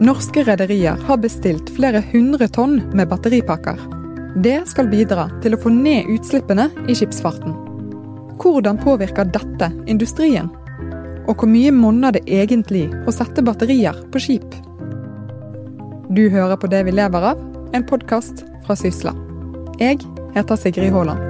Norske 0.00 0.44
rederier 0.44 0.96
har 0.96 1.18
bestilt 1.20 1.68
flere 1.76 2.00
hundre 2.12 2.46
tonn 2.48 2.78
med 2.96 3.08
batteripakker. 3.10 3.76
Det 4.40 4.62
skal 4.70 4.88
bidra 4.88 5.26
til 5.44 5.52
å 5.52 5.58
få 5.60 5.68
ned 5.74 6.08
utslippene 6.14 6.70
i 6.88 6.96
skipsfarten. 6.96 7.52
Hvordan 8.40 8.80
påvirker 8.80 9.28
dette 9.28 9.68
industrien? 9.92 10.48
Og 11.28 11.34
hvor 11.36 11.50
mye 11.52 11.74
monner 11.76 12.16
det 12.16 12.24
egentlig 12.24 12.86
å 13.04 13.12
sette 13.12 13.44
batterier 13.44 13.98
på 14.08 14.22
skip? 14.24 14.56
Du 16.08 16.30
hører 16.32 16.56
på 16.56 16.70
Det 16.72 16.80
vi 16.88 16.96
lever 16.96 17.32
av, 17.34 17.44
en 17.76 17.84
podkast 17.84 18.46
fra 18.64 18.78
Sysla. 18.80 19.12
Jeg 19.76 20.00
heter 20.32 20.56
Sigrid 20.56 20.96
Haaland. 20.96 21.29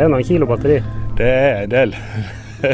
Det 0.00 0.06
er 0.06 0.12
noen 0.14 0.24
kilo 0.24 0.46
batteri. 0.48 0.78
Det 1.12 1.26
er 1.28 1.58
en 1.66 1.72
del. 1.74 1.90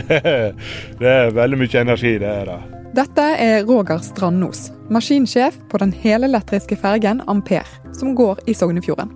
det 1.01 1.09
er 1.11 1.33
veldig 1.35 1.57
mye 1.59 1.81
energi, 1.81 2.13
det 2.23 2.29
er 2.31 2.45
det. 2.47 2.59
Dette 2.95 3.25
er 3.43 3.65
Roger 3.67 3.99
Strandnos, 3.99 4.69
maskinsjef 4.95 5.57
på 5.67 5.81
den 5.83 5.91
helelektriske 5.91 6.79
fergen 6.79 7.25
Ampere, 7.27 7.67
som 7.99 8.15
går 8.15 8.45
i 8.47 8.55
Sognefjorden. 8.55 9.11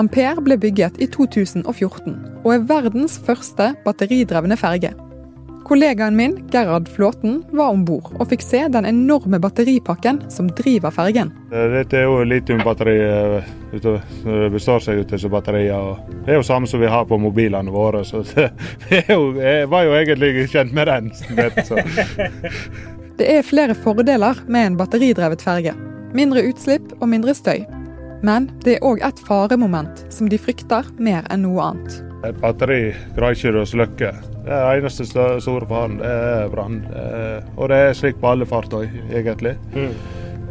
Ampere 0.00 0.40
ble 0.40 0.56
bygget 0.62 0.96
i 0.96 1.10
2014, 1.12 2.16
og 2.40 2.48
er 2.54 2.64
verdens 2.72 3.18
første 3.20 3.74
batteridrevne 3.84 4.56
ferge. 4.56 4.94
Kollegaen 5.64 6.16
min, 6.16 6.48
Gerhard 6.52 6.88
Flåten, 6.88 7.42
var 7.50 7.68
om 7.72 7.84
bord 7.84 8.10
og 8.18 8.28
fikk 8.30 8.42
se 8.44 8.62
den 8.72 8.86
enorme 8.88 9.38
batteripakken 9.42 10.20
som 10.32 10.48
driver 10.58 10.92
fergen. 10.94 11.32
Dette 11.50 12.00
er 12.00 12.06
jo 12.08 12.22
litiumbatteri. 12.26 12.96
eh, 13.02 14.48
består 14.52 14.82
seg 14.84 15.02
ut 15.02 15.12
av 15.12 15.28
batterier. 15.30 15.96
Det 16.24 16.34
er 16.34 16.40
jo 16.40 16.46
samme 16.46 16.66
som 16.66 16.80
vi 16.80 16.86
har 16.90 17.04
på 17.06 17.18
mobilene 17.18 17.70
våre. 17.70 18.04
så 18.04 18.22
det, 18.34 18.50
jo, 19.08 19.34
Jeg 19.40 19.68
var 19.68 19.84
jo 19.84 19.94
egentlig 19.96 20.48
kjent 20.50 20.72
med 20.72 20.86
den. 20.86 21.12
Det 23.18 23.28
er 23.28 23.42
flere 23.44 23.74
fordeler 23.74 24.38
med 24.48 24.66
en 24.66 24.76
batteridrevet 24.76 25.42
ferge. 25.44 25.74
Mindre 26.16 26.42
utslipp 26.48 26.92
og 27.00 27.08
mindre 27.08 27.34
støy. 27.36 27.64
Men 28.22 28.48
det 28.64 28.76
er 28.76 28.86
òg 28.86 29.02
et 29.04 29.20
faremoment 29.26 30.04
som 30.10 30.28
de 30.30 30.38
frykter 30.38 30.86
mer 30.98 31.26
enn 31.30 31.44
noe 31.46 31.72
annet. 31.72 32.00
Et 32.26 32.36
batteri 32.40 32.92
greier 33.16 33.36
ikke 33.36 33.62
å 33.62 33.68
slukke. 33.68 34.12
Det 34.42 34.58
eneste 34.58 35.06
store 35.06 35.66
faren, 35.70 35.98
det 36.00 36.08
er 36.10 36.48
brann. 36.50 36.80
Og 37.56 37.68
det 37.70 37.78
er 37.78 37.94
slik 37.94 38.18
på 38.18 38.32
alle 38.32 38.48
fartøy, 38.48 38.88
egentlig. 39.14 39.56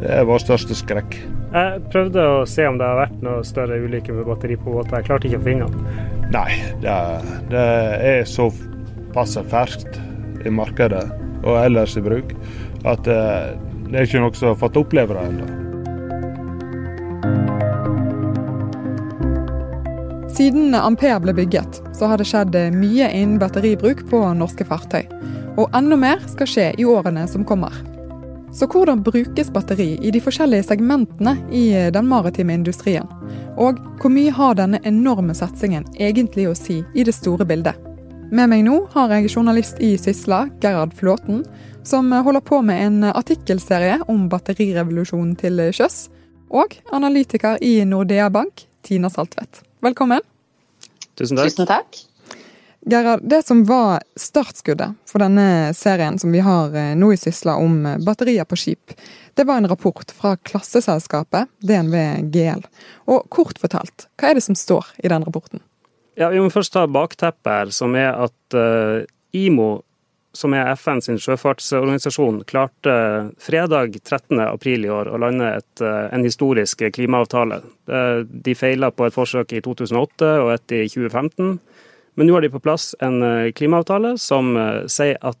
Det 0.02 0.10
er 0.10 0.24
vår 0.26 0.40
største 0.42 0.74
skrekk. 0.74 1.18
Jeg 1.52 1.82
prøvde 1.92 2.22
å 2.24 2.38
se 2.48 2.64
om 2.66 2.78
det 2.80 2.86
har 2.88 2.96
vært 3.02 3.18
noe 3.22 3.44
større 3.46 3.76
ulykke 3.84 4.16
med 4.16 4.26
batteri 4.26 4.56
på 4.58 4.72
båter. 4.72 4.96
Jeg 4.98 5.10
klarte 5.10 5.28
ikke 5.28 5.42
å 5.42 5.44
finne 5.44 5.68
den. 5.68 6.00
Nei, 6.32 6.56
det, 6.80 6.96
det 7.52 7.66
er 8.08 8.24
såpass 8.26 9.36
ferskt 9.52 10.00
i 10.46 10.50
markedet 10.50 11.04
og 11.42 11.58
ellers 11.60 11.98
i 11.98 12.02
bruk 12.04 12.32
at 12.88 13.06
eh, 13.10 13.52
det 13.92 13.98
er 14.00 14.08
ikke 14.08 14.22
noe 14.24 14.34
som 14.38 14.52
har 14.52 14.58
fått 14.62 14.78
oppleve 14.80 15.14
det 15.18 15.26
ennå. 15.28 15.48
Siden 20.32 20.74
Ampere 20.74 21.20
ble 21.20 21.34
bygget, 21.36 21.82
så 21.92 22.08
har 22.08 22.16
det 22.16 22.24
skjedd 22.24 22.54
mye 22.72 23.08
innen 23.12 23.36
batteribruk 23.40 23.98
på 24.08 24.20
norske 24.32 24.64
fartøy. 24.64 25.02
Og 25.60 25.68
enda 25.76 25.98
mer 26.00 26.22
skal 26.24 26.48
skje 26.48 26.68
i 26.80 26.86
årene 26.88 27.26
som 27.28 27.44
kommer. 27.44 27.74
Så 28.52 28.64
hvordan 28.68 29.02
brukes 29.04 29.50
batteri 29.52 29.98
i 30.00 30.10
de 30.12 30.20
forskjellige 30.24 30.70
segmentene 30.70 31.34
i 31.52 31.66
den 31.92 32.08
maritime 32.08 32.56
industrien? 32.56 33.08
Og 33.60 33.76
hvor 34.00 34.12
mye 34.12 34.32
har 34.32 34.56
denne 34.56 34.80
enorme 34.88 35.36
satsingen 35.36 35.84
egentlig 36.00 36.46
å 36.48 36.54
si 36.56 36.78
i 36.94 37.04
det 37.04 37.12
store 37.16 37.44
bildet? 37.48 37.76
Med 38.32 38.48
meg 38.48 38.62
nå 38.64 38.78
har 38.94 39.12
jeg 39.12 39.34
journalist 39.34 39.80
i 39.84 39.90
Sysla, 40.00 40.46
Gerhard 40.62 40.94
Flåten, 40.96 41.42
som 41.84 42.08
holder 42.12 42.40
på 42.40 42.62
med 42.64 42.86
en 42.86 43.10
artikkelserie 43.10 43.98
om 44.08 44.30
batterirevolusjonen 44.32 45.36
til 45.36 45.60
sjøs, 45.76 46.06
og 46.48 46.78
analytiker 46.92 47.60
i 47.60 47.82
Nordea 47.84 48.30
Bank, 48.32 48.64
Tina 48.80 49.12
Saltvedt. 49.12 49.60
Velkommen. 49.82 50.20
Tusen 51.18 51.36
takk. 51.36 51.48
Tusen 51.50 51.66
takk. 51.66 51.96
Gerhard, 52.86 53.20
det 53.26 53.40
som 53.42 53.64
var 53.66 54.04
startskuddet 54.14 54.92
for 55.10 55.18
denne 55.24 55.72
serien 55.74 56.20
som 56.22 56.30
vi 56.30 56.38
har 56.38 56.70
eh, 56.78 56.92
nå 56.94 57.08
i 57.10 57.16
Sysla 57.18 57.56
om 57.58 57.80
eh, 57.86 57.96
batterier 58.06 58.46
på 58.46 58.60
skip, 58.62 58.94
det 59.34 59.42
var 59.48 59.58
en 59.58 59.66
rapport 59.66 60.14
fra 60.14 60.36
klasseselskapet 60.36 61.50
DNV 61.66 61.96
GL. 62.30 62.62
Og 63.10 63.26
kort 63.34 63.58
fortalt, 63.58 64.06
hva 64.22 64.30
er 64.30 64.38
det 64.38 64.44
som 64.46 64.54
står 64.54 64.92
i 65.02 65.10
den 65.10 65.26
rapporten? 65.26 65.64
Ja, 66.14 66.30
vi 66.30 66.38
må 66.38 66.54
først 66.54 66.76
ta 66.78 66.86
bakteppet 66.86 67.50
her, 67.50 67.74
som 67.74 67.98
er 67.98 68.14
at 68.28 68.54
uh, 68.54 69.02
IMO, 69.34 69.80
som 70.32 70.54
er 70.56 70.70
FNs 70.72 71.10
sjøfartsorganisasjon, 71.20 72.42
klarte 72.48 72.94
fredag 73.42 73.98
13. 74.00 74.40
april 74.46 74.86
i 74.86 74.92
år 74.92 75.10
å 75.12 75.20
lande 75.20 75.48
et, 75.58 75.80
eh, 75.80 76.08
en 76.12 76.24
historisk 76.24 76.82
klimaavtale. 76.92 77.62
Eh, 77.88 78.22
De 78.24 78.54
feila 78.54 78.90
på 78.90 79.06
et 79.06 79.14
forsøk 79.14 79.52
i 79.52 79.60
2008 79.60 80.40
og 80.42 80.52
et 80.54 80.72
i 80.72 80.88
2015. 80.88 81.60
Men 82.16 82.26
nå 82.26 82.32
har 82.32 82.40
de 82.40 82.48
på 82.48 82.62
plass 82.62 82.94
en 83.00 83.22
eh, 83.22 83.52
klimaavtale 83.52 84.18
som 84.18 84.56
sier 84.86 85.16
at 85.20 85.38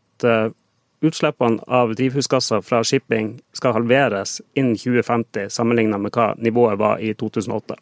utslippene 1.02 1.58
av 1.66 1.94
drivhusgasser 1.96 2.62
fra 2.62 2.84
shipping 2.84 3.40
skal 3.52 3.72
halveres 3.72 4.40
innen 4.54 4.76
2050, 4.76 5.48
sammenlignet 5.50 6.00
med 6.00 6.12
hva 6.12 6.36
nivået 6.38 6.78
var 6.78 6.98
i 6.98 7.12
2008. 7.14 7.74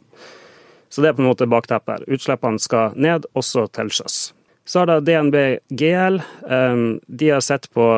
Så 0.89 1.03
det 1.03 1.09
er 1.09 1.13
på 1.13 1.23
en 1.23 1.29
måte 1.29 1.47
bakteppet. 1.47 2.09
Utslippene 2.09 2.59
skal 2.59 2.97
ned, 2.97 3.27
også 3.35 3.69
til 3.71 3.93
sjøs. 3.93 4.33
Så 4.69 4.83
har 4.83 4.91
da 4.91 5.01
DNB 5.03 5.37
GL 5.69 6.21
eh, 6.21 6.83
de 7.07 7.31
har 7.31 7.45
sett 7.45 7.71
på 7.75 7.93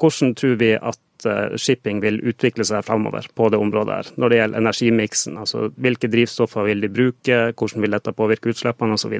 hvordan 0.00 0.34
tror 0.36 0.56
vi 0.60 0.72
at 0.76 1.26
eh, 1.28 1.56
shipping 1.60 2.02
vil 2.04 2.20
utvikle 2.26 2.66
seg 2.66 2.84
framover 2.86 3.28
på 3.34 3.48
det 3.52 3.60
området 3.60 3.98
her, 3.98 4.12
når 4.20 4.32
det 4.32 4.40
gjelder 4.40 4.62
energimiksen. 4.62 5.38
Altså 5.40 5.68
hvilke 5.76 6.10
drivstoffer 6.12 6.68
vil 6.68 6.84
de 6.84 6.92
bruke, 6.92 7.42
hvordan 7.56 7.84
vil 7.84 7.96
dette 7.96 8.16
påvirke 8.16 8.52
utslippene 8.52 8.98
osv. 8.98 9.16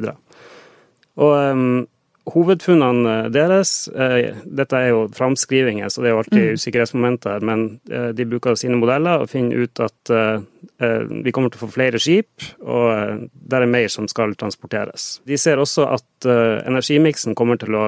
Og 1.16 1.32
um, 1.32 1.86
hovedfunnene 2.26 3.28
deres 3.34 3.86
eh, 3.94 4.34
Dette 4.44 4.78
er 4.78 4.90
jo 4.90 5.04
framskrivinger, 5.14 5.90
så 5.90 6.02
det 6.02 6.10
er 6.10 6.14
jo 6.14 6.20
alltid 6.22 6.58
usikkerhetsmomenter, 6.58 7.44
men 7.46 7.66
eh, 7.90 8.10
de 8.16 8.26
bruker 8.28 8.58
sine 8.58 8.78
modeller 8.80 9.22
og 9.22 9.30
finner 9.30 9.66
ut 9.66 9.82
at 9.84 10.12
eh, 10.12 10.42
eh, 10.82 11.06
vi 11.22 11.34
kommer 11.34 11.52
til 11.52 11.60
å 11.60 11.66
få 11.66 11.72
flere 11.76 12.00
skip, 12.02 12.48
og 12.66 12.86
eh, 12.92 13.24
det 13.30 13.60
er 13.60 13.70
mer 13.70 13.88
som 13.92 14.08
skal 14.10 14.34
transporteres. 14.38 15.20
De 15.28 15.38
ser 15.38 15.62
også 15.62 15.86
at 15.96 16.28
eh, 16.28 16.62
energimiksen 16.66 17.38
kommer 17.38 17.60
til 17.62 17.78
å 17.78 17.86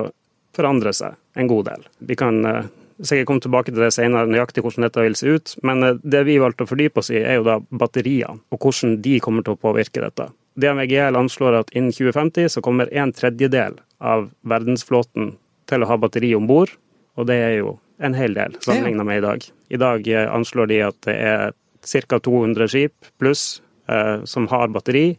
forandre 0.57 0.95
seg 0.95 1.19
en 1.39 1.51
god 1.51 1.73
del. 1.73 1.89
Vi 2.07 2.19
kan 2.19 2.39
eh, 2.47 2.71
sikkert 3.03 3.31
komme 3.31 3.43
tilbake 3.43 3.75
til 3.75 3.83
det 3.83 3.93
senere, 3.95 4.31
nøyaktig 4.31 4.63
hvordan 4.65 4.87
dette 4.87 5.07
vil 5.07 5.19
se 5.19 5.35
ut, 5.35 5.57
men 5.67 5.83
eh, 5.83 5.99
det 6.03 6.23
vi 6.31 6.39
valgte 6.43 6.67
å 6.67 6.71
fordype 6.71 7.03
oss 7.03 7.11
i, 7.11 7.19
er 7.19 7.41
jo 7.41 7.49
da 7.49 7.59
batteriene, 7.71 8.39
og 8.55 8.63
hvordan 8.63 9.01
de 9.03 9.19
kommer 9.25 9.47
til 9.47 9.59
å 9.59 9.63
påvirke 9.67 10.05
dette. 10.05 10.31
DMGL 10.59 11.19
anslår 11.19 11.61
at 11.61 11.69
innen 11.75 11.95
2050 11.95 12.55
så 12.55 12.63
kommer 12.63 12.91
en 12.91 13.13
tredjedel 13.15 13.79
av 13.99 14.29
verdensflåten 14.49 15.35
til 15.69 15.85
å 15.85 15.89
ha 15.91 15.99
batteri 16.01 16.33
om 16.37 16.47
bord, 16.49 16.71
og 17.19 17.29
det 17.29 17.39
er 17.43 17.55
jo 17.59 17.77
en 17.99 18.15
hel 18.15 18.37
del 18.37 18.55
sammenlignet 18.63 19.07
med 19.07 19.21
i 19.21 19.25
dag. 19.27 19.47
I 19.75 19.81
dag 19.81 20.09
eh, 20.09 20.29
anslår 20.33 20.71
de 20.71 20.83
at 20.87 21.01
det 21.07 21.17
er 21.19 21.57
ca. 21.83 22.21
200 22.23 22.71
skip 22.71 23.11
pluss 23.19 23.61
eh, 23.91 24.25
som 24.25 24.47
har 24.53 24.71
batteri, 24.75 25.11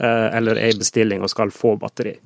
eh, 0.00 0.28
eller 0.36 0.56
er 0.56 0.72
i 0.72 0.78
bestilling 0.80 1.22
og 1.22 1.32
skal 1.32 1.52
få 1.54 1.76
batteri. 1.80 2.16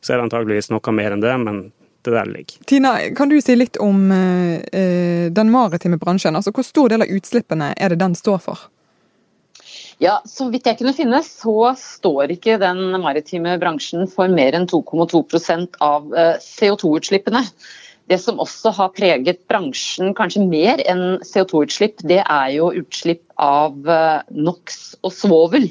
Så 0.00 0.12
er 0.12 0.18
det 0.18 0.28
antageligvis 0.28 0.70
noe 0.70 0.94
mer 0.94 1.14
enn 1.14 1.22
det, 1.22 1.34
men 1.42 1.68
det 2.06 2.14
der 2.14 2.26
ligger. 2.30 2.58
Tina, 2.66 2.96
kan 3.16 3.30
du 3.30 3.38
si 3.42 3.56
litt 3.56 3.78
om 3.82 4.10
eh, 4.14 4.58
eh, 4.72 5.30
den 5.34 5.50
maritime 5.50 5.98
bransjen? 5.98 6.36
Altså, 6.36 6.52
Hvor 6.54 6.66
stor 6.66 6.92
del 6.92 7.04
av 7.06 7.14
utslippene 7.14 7.72
er 7.76 7.94
det 7.94 8.00
den 8.02 8.14
står 8.18 8.42
for? 8.42 8.68
Ja, 9.98 10.20
Så 10.30 10.46
vidt 10.52 10.68
jeg 10.68 10.78
kunne 10.78 10.94
finne, 10.94 11.18
så 11.26 11.72
står 11.78 12.30
ikke 12.36 12.58
den 12.62 12.94
maritime 13.02 13.56
bransjen 13.58 14.06
for 14.10 14.30
mer 14.30 14.54
enn 14.54 14.68
2,2 14.70 15.24
av 15.82 16.12
eh, 16.14 16.36
CO2-utslippene. 16.38 17.42
Det 18.08 18.20
som 18.22 18.38
også 18.40 18.70
har 18.76 18.92
preget 18.94 19.42
bransjen 19.50 20.14
kanskje 20.16 20.44
mer 20.46 20.80
enn 20.86 21.18
CO2-utslipp, 21.26 21.98
det 22.06 22.22
er 22.22 22.52
jo 22.54 22.70
utslipp 22.78 23.24
av 23.42 23.90
eh, 23.90 24.22
NOx 24.38 24.78
og 25.02 25.16
svovel. 25.18 25.66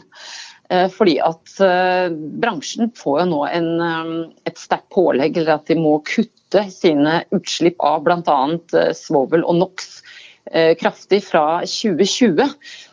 Eh, 0.68 0.92
Fordi 0.92 1.16
at 1.24 1.56
bransjen 2.44 2.92
får 3.00 3.22
jo 3.24 3.30
nå 3.32 3.42
en, 3.48 3.72
et 4.44 4.60
sterkt 4.60 4.92
pålegg, 4.92 5.40
eller 5.40 5.56
at 5.56 5.72
de 5.72 5.80
må 5.80 6.02
kutte 6.04 6.68
sine 6.74 7.22
utslipp 7.32 7.80
av 7.80 8.04
bl.a. 8.04 8.40
svovel 8.92 9.48
og 9.48 9.64
NOx 9.64 10.02
kraftig 10.80 11.22
fra 11.28 11.62
2020. 11.68 12.48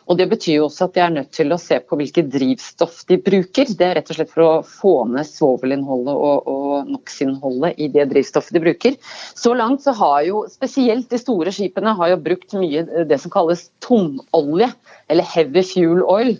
Og 0.05 0.19
Det 0.19 0.27
betyr 0.29 0.59
jo 0.59 0.67
også 0.67 0.85
at 0.87 0.95
de 0.95 1.01
er 1.01 1.13
nødt 1.15 1.31
til 1.33 1.53
å 1.53 1.59
se 1.61 1.79
på 1.81 1.97
hvilke 1.97 2.25
drivstoff 2.29 3.03
de 3.09 3.17
bruker. 3.21 3.71
Det 3.71 3.87
er 3.87 3.95
rett 3.99 4.11
og 4.11 4.19
slett 4.19 4.33
for 4.33 4.45
å 4.45 4.65
få 4.67 4.93
ned 5.09 5.25
svovelinnholdet 5.29 6.13
og, 6.13 6.51
og 6.51 6.91
NOx-innholdet 6.93 7.81
i 7.81 7.89
det 7.93 8.09
drivstoffet 8.11 8.57
de 8.57 8.63
bruker. 8.67 8.99
Så 9.33 9.55
langt 9.57 9.85
så 9.85 9.95
har 9.97 10.21
jo 10.27 10.45
spesielt 10.51 11.09
de 11.09 11.21
store 11.21 11.53
skipene 11.55 11.95
har 11.97 12.13
jo 12.13 12.21
brukt 12.27 12.53
mye 12.59 12.85
det 13.09 13.19
som 13.23 13.33
kalles 13.33 13.69
tungolje, 13.85 14.69
eller 15.09 15.33
heavy 15.35 15.65
fuel 15.65 16.05
oil. 16.05 16.37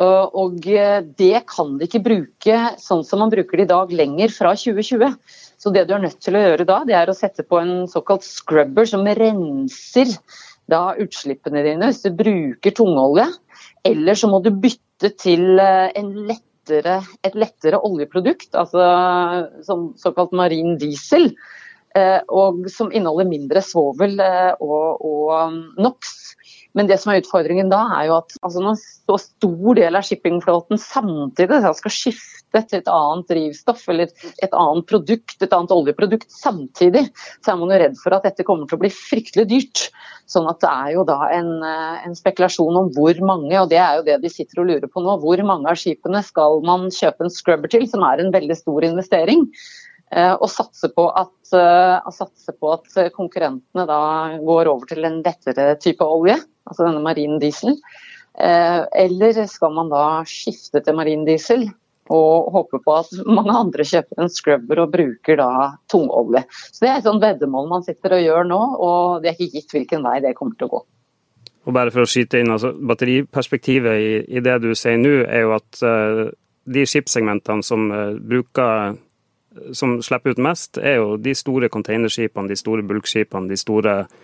Og 0.00 0.62
det 1.18 1.42
kan 1.50 1.74
de 1.76 1.84
ikke 1.84 2.00
bruke 2.04 2.60
sånn 2.80 3.02
som 3.04 3.20
man 3.20 3.32
bruker 3.32 3.60
det 3.60 3.66
i 3.66 3.72
dag 3.74 3.90
lenger 3.92 4.32
fra 4.32 4.54
2020. 4.56 5.16
Så 5.60 5.72
det 5.74 5.84
du 5.88 5.92
er 5.92 6.00
nødt 6.00 6.22
til 6.24 6.38
å 6.38 6.40
gjøre 6.40 6.64
da, 6.64 6.78
det 6.88 6.96
er 6.96 7.10
å 7.12 7.16
sette 7.16 7.44
på 7.44 7.58
en 7.60 7.84
såkalt 7.90 8.24
scrubber 8.24 8.88
som 8.88 9.04
renser 9.04 10.14
da 10.70 10.94
utslippene 11.00 11.64
dine 11.66 11.90
hvis 11.90 12.04
du 12.06 12.14
bruker 12.16 12.76
tungolje. 12.76 13.26
Eller 13.86 14.18
så 14.18 14.30
må 14.30 14.42
du 14.44 14.52
bytte 14.52 15.12
til 15.20 15.56
lettere, 15.56 17.00
et 17.24 17.36
lettere 17.38 17.80
oljeprodukt, 17.86 18.52
altså 18.58 18.84
som 19.66 19.90
såkalt 20.00 20.34
marin 20.36 20.76
diesel. 20.80 21.30
Og 22.30 22.68
som 22.70 22.92
inneholder 22.94 23.26
mindre 23.26 23.62
svovel 23.66 24.20
og, 24.20 25.00
og 25.00 25.32
um, 25.34 25.56
NOx. 25.80 26.12
Men 26.78 26.86
det 26.86 27.00
som 27.02 27.10
er 27.12 27.20
utfordringen 27.22 27.70
da, 27.72 27.80
er 27.98 28.08
jo 28.10 28.16
at 28.20 28.36
altså, 28.44 28.62
når 28.62 28.76
så 28.78 29.16
stor 29.22 29.78
del 29.78 29.98
av 29.98 30.06
shippingflåten 30.06 30.78
samtidig 30.80 31.58
skal 31.78 31.94
skifte 31.94 32.62
til 32.70 32.80
et 32.80 32.90
annet 32.90 33.30
drivstoff 33.30 33.82
eller 33.90 34.10
et 34.42 34.54
annet 34.54 34.86
produkt, 34.90 35.36
et 35.42 35.56
annet 35.56 35.74
oljeprodukt 35.74 36.30
samtidig, 36.34 37.08
så 37.42 37.52
er 37.52 37.60
man 37.60 37.74
jo 37.74 37.80
redd 37.82 37.98
for 37.98 38.14
at 38.14 38.26
dette 38.28 38.46
kommer 38.46 38.70
til 38.70 38.78
å 38.78 38.84
bli 38.84 38.92
fryktelig 38.94 39.48
dyrt. 39.50 39.84
Sånn 40.30 40.46
at 40.50 40.62
det 40.62 40.70
er 40.70 40.94
jo 40.94 41.04
da 41.08 41.18
en, 41.34 41.52
eh, 41.66 42.06
en 42.06 42.16
spekulasjon 42.18 42.80
om 42.84 42.90
hvor 42.94 43.18
mange, 43.26 43.54
og 43.58 43.70
det 43.72 43.82
er 43.82 43.98
jo 43.98 44.06
det 44.06 44.20
de 44.22 44.32
sitter 44.32 44.62
og 44.62 44.70
lurer 44.70 44.90
på 44.90 45.02
nå, 45.02 45.18
hvor 45.22 45.42
mange 45.46 45.70
av 45.70 45.78
skipene 45.78 46.22
skal 46.26 46.62
man 46.66 46.90
kjøpe 46.94 47.26
en 47.26 47.34
scrubber 47.34 47.72
til, 47.72 47.86
som 47.90 48.06
er 48.06 48.22
en 48.22 48.34
veldig 48.34 48.58
stor 48.58 48.86
investering. 48.86 49.48
Eh, 50.10 50.32
og 50.34 50.48
satse 50.50 50.88
på, 50.90 51.04
at, 51.14 51.52
uh, 51.54 52.08
satse 52.10 52.50
på 52.58 52.72
at 52.74 53.12
konkurrentene 53.14 53.84
da 53.86 54.00
går 54.42 54.66
over 54.72 54.88
til 54.90 55.06
en 55.06 55.20
lettere 55.22 55.76
type 55.78 56.02
olje, 56.02 56.34
altså 56.70 56.86
denne 56.86 57.02
marin 57.04 57.38
diesel. 57.42 57.76
Uh, 58.40 58.86
eller 58.96 59.42
skal 59.50 59.74
man 59.74 59.90
da 59.92 60.22
skifte 60.28 60.80
til 60.84 60.96
marin 60.96 61.26
diesel 61.26 61.66
og 62.10 62.48
håpe 62.54 62.80
på 62.82 62.94
at 62.96 63.10
mange 63.26 63.54
andre 63.54 63.84
kjøper 63.86 64.22
en 64.22 64.32
scrubber 64.32 64.80
og 64.82 64.94
bruker 64.94 65.38
da 65.38 65.50
tungolje. 65.90 66.42
Så 66.70 66.82
Det 66.82 66.88
er 66.90 66.96
et 66.98 67.06
sånt 67.06 67.22
veddemål 67.22 67.68
man 67.70 67.84
sitter 67.86 68.16
og 68.16 68.24
gjør 68.24 68.48
nå, 68.50 68.60
og 68.82 69.22
det 69.22 69.30
er 69.30 69.36
ikke 69.36 69.58
gitt 69.58 69.76
hvilken 69.76 70.06
vei 70.06 70.16
det 70.24 70.34
kommer 70.38 70.56
til 70.58 70.70
å 70.70 70.72
gå. 70.74 70.80
Og 71.68 71.76
bare 71.76 71.92
for 71.94 72.02
å 72.02 72.08
skyte 72.08 72.40
inn, 72.40 72.50
altså 72.50 72.72
Batteriperspektivet 72.72 74.00
i, 74.00 74.10
i 74.38 74.42
det 74.42 74.56
du 74.64 74.72
sier 74.74 74.98
nå, 74.98 75.20
er 75.28 75.44
jo 75.44 75.54
at 75.58 75.84
uh, 75.84 76.24
de 76.70 76.86
skipssegmentene 76.88 77.66
som 77.66 77.86
bruker 78.26 78.98
som 79.72 80.02
slipper 80.02 80.30
ut 80.30 80.42
mest, 80.42 80.78
er 80.78 81.00
jo 81.00 81.16
de 81.18 81.34
store 81.34 81.70
containerskipene, 81.72 82.50
de 82.50 82.58
store 82.58 82.84
bulkskipene, 82.86 83.50
de 83.50 83.58
store 83.58 83.94
eh, 84.04 84.18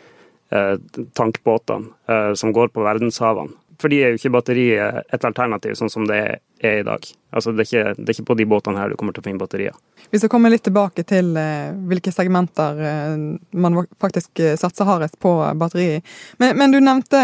tankbåtene 0.48 1.88
eh, 2.08 2.32
som 2.38 2.52
går 2.54 2.68
på 2.74 2.84
verdenshavene. 2.86 3.54
For 3.80 3.92
de 3.92 3.98
er 4.00 4.12
jo 4.12 4.20
ikke 4.20 4.32
batteriet 4.32 5.12
et 5.12 5.24
alternativ, 5.28 5.74
sånn 5.76 5.92
som 5.92 6.06
det 6.08 6.20
er 6.64 6.78
i 6.80 6.84
dag. 6.86 7.02
Altså, 7.36 7.52
det, 7.52 7.66
er 7.66 7.68
ikke, 7.68 7.94
det 7.98 8.08
er 8.08 8.14
ikke 8.14 8.28
på 8.30 8.36
de 8.38 8.46
båtene 8.48 8.80
her 8.80 8.92
du 8.92 8.96
kommer 8.96 9.12
til 9.12 9.20
å 9.20 9.26
finne 9.26 9.40
batterier. 9.42 9.76
Vi 10.08 10.20
skal 10.20 10.32
komme 10.32 10.50
litt 10.52 10.64
tilbake 10.64 11.04
til 11.08 11.34
eh, 11.40 11.74
hvilke 11.90 12.12
segmenter 12.14 12.80
eh, 12.80 13.16
man 13.52 13.82
faktisk 14.00 14.40
eh, 14.40 14.56
satser 14.56 14.88
hardest 14.88 15.18
på 15.20 15.34
batteri 15.58 15.98
men, 16.40 16.54
men 16.56 16.72
du 16.72 16.78
nevnte 16.80 17.20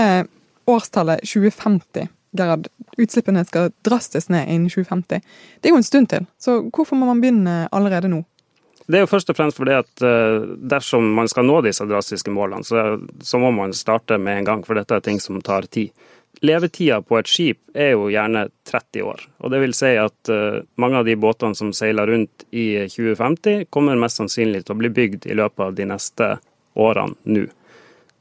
årstallet 0.69 1.25
2050. 1.25 2.11
Gerhard, 2.37 2.69
utslippene 3.01 3.45
skal 3.45 3.73
drastisk 3.85 4.31
ned 4.33 4.49
innen 4.49 4.69
2050. 4.73 5.25
Det 5.61 5.69
er 5.69 5.75
jo 5.75 5.81
en 5.81 5.89
stund 5.89 6.09
til, 6.13 6.29
så 6.41 6.61
hvorfor 6.69 6.97
må 6.97 7.09
man 7.09 7.21
begynne 7.21 7.57
allerede 7.73 8.09
nå? 8.13 8.23
Det 8.87 8.99
er 8.99 9.05
jo 9.05 9.11
først 9.11 9.31
og 9.31 9.39
fremst 9.39 9.59
fordi 9.61 9.75
at 9.79 10.03
eh, 10.05 10.49
dersom 10.73 11.07
man 11.17 11.31
skal 11.31 11.47
nå 11.47 11.61
disse 11.65 11.87
drastiske 11.87 12.33
målene, 12.35 12.67
så, 12.67 12.97
så 13.23 13.39
må 13.43 13.53
man 13.55 13.75
starte 13.77 14.19
med 14.19 14.41
en 14.41 14.49
gang, 14.49 14.65
for 14.67 14.79
dette 14.79 14.99
er 14.99 15.05
ting 15.05 15.21
som 15.23 15.41
tar 15.45 15.69
tid. 15.71 15.93
Levetida 16.43 16.99
på 17.05 17.19
et 17.21 17.29
skip 17.31 17.77
er 17.77 17.93
jo 17.93 18.09
gjerne 18.11 18.47
30 18.67 19.05
år. 19.07 19.21
og 19.45 19.53
Det 19.53 19.61
vil 19.63 19.75
si 19.77 19.93
at 20.01 20.31
uh, 20.33 20.63
mange 20.81 20.99
av 20.99 21.07
de 21.07 21.15
båtene 21.21 21.55
som 21.55 21.71
seiler 21.77 22.09
rundt 22.09 22.47
i 22.51 22.89
2050, 22.91 23.69
kommer 23.71 24.01
mest 24.01 24.19
sannsynlig 24.19 24.65
til 24.65 24.75
å 24.75 24.81
bli 24.81 24.91
bygd 24.91 25.29
i 25.29 25.37
løpet 25.39 25.67
av 25.67 25.77
de 25.77 25.87
neste 25.93 26.31
årene 26.75 27.15
nå. 27.37 27.45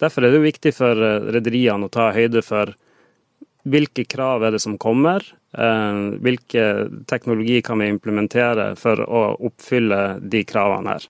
Derfor 0.02 0.26
er 0.26 0.34
det 0.34 0.42
jo 0.42 0.50
viktig 0.50 0.74
for 0.76 1.02
uh, 1.02 1.32
rederiene 1.34 1.88
å 1.88 1.94
ta 1.94 2.12
høyde 2.14 2.44
for 2.46 2.76
hvilke 3.64 4.06
krav 4.06 4.44
er 4.44 4.56
det 4.56 4.60
som 4.60 4.78
kommer? 4.82 5.24
Eh, 5.58 5.98
hvilke 6.24 6.90
teknologi 7.08 7.62
kan 7.62 7.80
vi 7.80 7.90
implementere 7.92 8.76
for 8.80 9.02
å 9.04 9.24
oppfylle 9.40 10.20
de 10.22 10.44
kravene 10.48 10.96
her? 10.96 11.08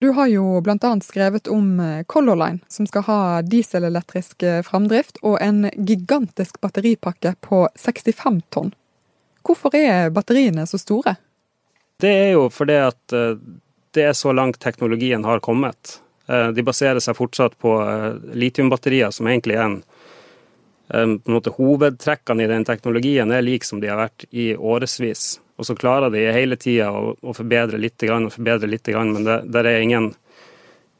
Du 0.00 0.10
har 0.12 0.28
jo 0.28 0.60
bl.a. 0.60 0.92
skrevet 1.04 1.48
om 1.48 1.80
eh, 1.80 2.02
Color 2.08 2.36
Line, 2.36 2.60
som 2.68 2.88
skal 2.88 3.06
ha 3.08 3.20
dieselelektrisk 3.42 4.42
eh, 4.42 4.62
framdrift 4.64 5.20
og 5.22 5.38
en 5.42 5.68
gigantisk 5.76 6.60
batteripakke 6.64 7.34
på 7.44 7.66
65 7.80 8.42
tonn. 8.54 8.74
Hvorfor 9.46 9.76
er 9.78 10.10
batteriene 10.10 10.66
så 10.66 10.80
store? 10.80 11.16
Det 12.02 12.12
er 12.12 12.32
jo 12.34 12.48
fordi 12.52 12.80
at 12.82 13.14
det 13.94 14.02
er 14.02 14.16
så 14.18 14.32
langt 14.34 14.58
teknologien 14.60 15.22
har 15.24 15.38
kommet. 15.40 16.00
De 16.26 16.64
baserer 16.66 16.98
seg 17.00 17.14
fortsatt 17.16 17.54
på 17.62 17.70
litiumbatterier, 18.36 19.14
som 19.14 19.30
egentlig 19.30 19.54
er 19.54 19.62
en 19.68 19.78
måte 21.26 21.50
Hovedtrekkene 21.56 22.44
i 22.44 22.50
den 22.50 22.64
teknologien 22.64 23.32
er 23.34 23.42
like 23.42 23.66
som 23.66 23.80
de 23.82 23.90
har 23.90 23.98
vært 23.98 24.28
i 24.30 24.52
årevis. 24.54 25.40
Og 25.56 25.66
så 25.66 25.74
klarer 25.74 26.12
de 26.12 26.26
hele 26.34 26.58
tida 26.60 26.90
å, 26.92 27.14
å, 27.16 27.34
forbedre 27.34 27.80
litt 27.80 28.04
og 28.06 28.30
forbedre 28.34 28.68
litt, 28.68 28.88
men 28.92 29.24
det 29.24 29.40
der 29.54 29.68
er 29.70 29.80
ingen 29.80 30.10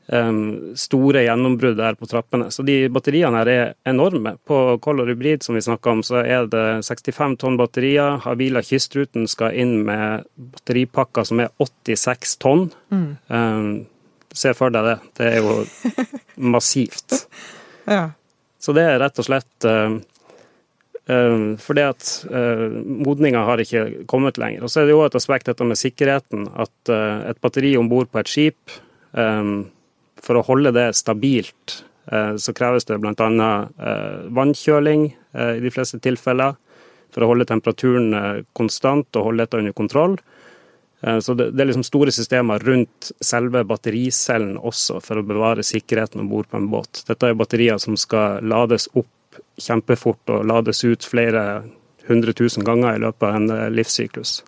um, 0.08 0.74
store 0.78 1.26
gjennombrudd 1.26 1.76
der 1.78 1.98
på 1.98 2.08
trappene. 2.08 2.48
Så 2.50 2.64
de 2.66 2.78
batteriene 2.92 3.42
her 3.42 3.50
er 3.52 3.74
enorme. 3.88 4.36
På 4.48 4.78
Color 4.82 5.12
Hybrid 5.12 5.44
som 5.44 5.58
vi 5.58 5.64
snakka 5.64 5.92
om, 5.92 6.02
så 6.06 6.22
er 6.22 6.48
det 6.52 6.64
65 6.88 7.36
tonn 7.42 7.60
batterier. 7.60 8.20
Havila 8.24 8.64
Kystruten 8.64 9.28
skal 9.30 9.56
inn 9.60 9.78
med 9.86 10.26
batteripakker 10.36 11.28
som 11.28 11.44
er 11.44 11.52
86 11.62 12.36
tonn. 12.42 12.68
Mm. 12.90 13.08
Um, 13.28 13.72
se 14.36 14.52
for 14.56 14.72
deg 14.72 14.88
det. 14.88 14.98
Det 15.20 15.32
er 15.34 15.42
jo 15.44 15.58
massivt. 16.56 17.26
ja. 17.84 18.06
Så 18.66 18.74
det 18.74 18.82
er 18.82 18.98
rett 18.98 19.18
og 19.22 19.26
slett 19.28 19.66
uh, 19.70 19.94
uh, 21.06 21.42
fordi 21.62 21.84
at 21.86 22.08
uh, 22.26 22.66
modninga 22.82 23.44
har 23.46 23.62
ikke 23.62 23.84
kommet 24.10 24.40
lenger. 24.42 24.64
Og 24.66 24.72
så 24.72 24.82
er 24.82 24.88
det 24.88 24.96
jo 24.96 25.04
et 25.06 25.18
aspekt 25.18 25.46
dette 25.46 25.66
med 25.68 25.78
sikkerheten. 25.78 26.48
At 26.58 26.90
et 26.90 27.38
batteri 27.42 27.76
om 27.78 27.90
bord 27.90 28.10
på 28.10 28.22
et 28.22 28.30
skip, 28.30 28.78
for 30.26 30.38
å 30.38 30.42
holde 30.44 30.72
det 30.74 30.90
stabilt, 30.98 31.76
så 32.06 32.52
kreves 32.54 32.84
det 32.86 32.98
bl.a. 33.00 33.50
Vannkjøling 34.36 35.06
i 35.08 35.62
de 35.62 35.72
fleste 35.72 35.98
tilfeller. 36.04 36.58
For 37.14 37.24
å 37.24 37.30
holde 37.30 37.46
temperaturen 37.48 38.44
konstant 38.58 39.16
og 39.16 39.30
holde 39.30 39.46
dette 39.46 39.62
under 39.62 39.74
kontroll. 39.78 40.18
Så 41.22 41.36
det, 41.38 41.52
er 41.54 41.68
liksom 41.68 41.84
store 41.86 42.10
systemer 42.10 42.58
rundt 42.66 43.12
selve 43.22 43.60
battericellen 43.68 44.56
også, 44.58 44.98
for 45.04 45.20
å 45.20 45.26
bevare 45.26 45.62
sikkerheten 45.62 46.24
om 46.24 46.30
bord 46.32 46.48
på 46.50 46.58
en 46.58 46.66
båt. 46.72 47.04
Dette 47.06 47.30
er 47.30 47.38
batterier 47.38 47.78
som 47.78 47.94
skal 48.00 48.42
lades 48.42 48.88
opp 48.98 49.38
kjempefort 49.60 50.34
og 50.34 50.48
lades 50.50 50.82
ut 50.84 51.06
flere 51.06 51.44
hundre 52.08 52.34
tusen 52.36 52.64
ganger 52.66 52.96
i 52.96 53.02
løpet 53.02 53.28
av 53.28 53.38
en 53.38 53.50
eh, 53.50 53.70
livssyklus. 53.74 54.40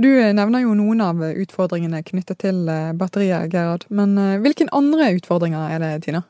Du 0.00 0.08
nevner 0.08 0.62
jo 0.64 0.74
noen 0.78 1.02
av 1.04 1.22
utfordringene 1.28 2.02
knyttet 2.06 2.42
til 2.44 2.62
eh, 2.70 2.92
batterier, 2.96 3.48
Gerhard. 3.52 3.86
Men 3.90 4.16
eh, 4.18 4.38
hvilke 4.42 4.68
andre 4.72 5.10
utfordringer 5.18 5.74
er 5.74 5.82
det, 5.82 5.94
Tina? 6.06 6.22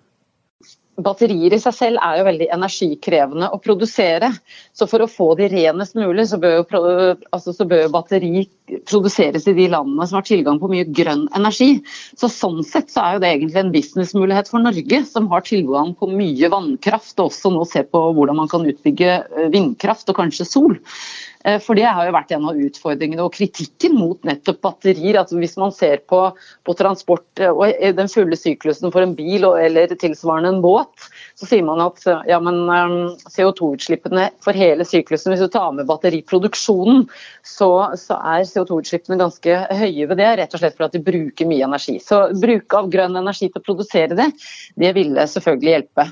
Batterier 1.04 1.54
i 1.54 1.60
seg 1.62 1.74
selv 1.76 2.02
er 2.04 2.20
jo 2.20 2.26
veldig 2.28 2.48
energikrevende 2.54 3.50
å 3.52 3.60
produsere. 3.62 4.30
Så 4.76 4.88
for 4.90 5.04
å 5.04 5.10
få 5.10 5.32
de 5.38 5.48
renest 5.52 5.96
mulig, 5.98 6.26
så 6.30 6.38
bør, 6.40 6.60
jo, 6.60 6.94
altså, 7.30 7.54
så 7.56 7.66
bør 7.68 7.90
batteri 7.92 8.46
produseres 8.88 9.48
i 9.50 9.54
de 9.56 9.66
landene 9.72 10.06
som 10.06 10.20
har 10.20 10.26
tilgang 10.28 10.60
på 10.62 10.70
mye 10.70 10.86
grønn 10.86 11.26
energi. 11.36 11.80
Så 12.18 12.30
Sånn 12.40 12.62
sett 12.64 12.92
så 12.92 13.02
er 13.02 13.16
jo 13.16 13.22
det 13.24 13.32
egentlig 13.34 13.60
en 13.60 13.72
businessmulighet 13.74 14.48
for 14.48 14.64
Norge, 14.64 15.02
som 15.08 15.26
har 15.32 15.44
tilgang 15.44 15.92
på 15.98 16.08
mye 16.12 16.50
vannkraft, 16.52 17.16
og 17.18 17.28
også 17.28 17.52
nå 17.52 17.66
ser 17.68 17.88
på 17.90 18.04
hvordan 18.16 18.38
man 18.40 18.50
kan 18.50 18.64
utbygge 18.68 19.10
eh, 19.18 19.50
vindkraft 19.52 20.08
og 20.12 20.20
kanskje 20.22 20.48
sol. 20.48 20.78
Eh, 21.44 21.58
for 21.62 21.78
det 21.78 21.86
har 21.88 22.04
jo 22.04 22.14
vært 22.14 22.32
en 22.36 22.48
av 22.50 22.58
utfordringene 22.60 23.24
og 23.24 23.34
kritikken 23.36 23.96
mot 23.96 24.20
nettopp 24.28 24.60
batterier. 24.66 25.18
Altså 25.20 25.38
hvis 25.40 25.56
man 25.60 25.72
ser 25.74 26.02
på, 26.10 26.22
på 26.66 26.76
transport 26.78 27.40
eh, 27.40 27.52
og 27.52 27.96
den 27.96 28.12
fulle 28.12 28.38
syklusen 28.38 28.92
for 28.92 29.04
en 29.04 29.16
bil 29.18 29.46
eller 29.48 29.94
tilsvarende 30.00 30.54
en 30.54 30.62
båt, 30.64 30.89
så 31.40 31.48
sier 31.48 31.64
man 31.64 31.80
at 31.82 32.02
ja, 32.28 32.38
CO2-utslippene 32.40 34.28
for 34.44 34.56
hele 34.56 34.84
syklusen, 34.84 35.32
hvis 35.32 35.44
du 35.44 35.50
tar 35.52 35.72
med 35.76 35.88
batteriproduksjonen, 35.88 37.06
så, 37.46 37.70
så 38.00 38.18
er 38.34 38.46
CO2-utslippene 38.48 39.20
ganske 39.20 39.60
høye 39.80 40.08
ved 40.10 40.20
det, 40.20 40.30
rett 40.40 40.56
og 40.56 40.62
slett 40.62 40.78
fordi 40.78 40.98
de 40.98 41.06
bruker 41.10 41.48
mye 41.50 41.66
energi. 41.68 41.98
Så 42.04 42.22
bruk 42.40 42.76
av 42.76 42.90
grønn 42.92 43.16
energi 43.20 43.48
til 43.48 43.62
å 43.62 43.66
produsere 43.66 44.18
det, 44.18 44.30
det 44.80 44.94
ville 44.96 45.28
selvfølgelig 45.30 45.76
hjelpe. 45.76 46.10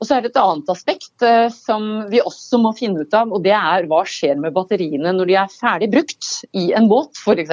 Og 0.00 0.08
så 0.08 0.16
er 0.16 0.24
det 0.24 0.30
et 0.30 0.40
annet 0.40 0.70
aspekt 0.72 1.24
eh, 1.26 1.50
som 1.52 2.06
vi 2.08 2.22
også 2.24 2.60
må 2.62 2.72
finne 2.78 3.04
ut 3.04 3.16
av, 3.16 3.28
og 3.28 3.44
det 3.44 3.52
er 3.52 3.84
hva 3.90 4.00
skjer 4.08 4.40
med 4.40 4.54
batteriene 4.56 5.12
når 5.12 5.28
de 5.28 5.36
er 5.36 5.52
ferdig 5.52 5.90
brukt 5.92 6.30
i 6.56 6.70
en 6.76 6.88
båt 6.88 7.20
f.eks. 7.20 7.52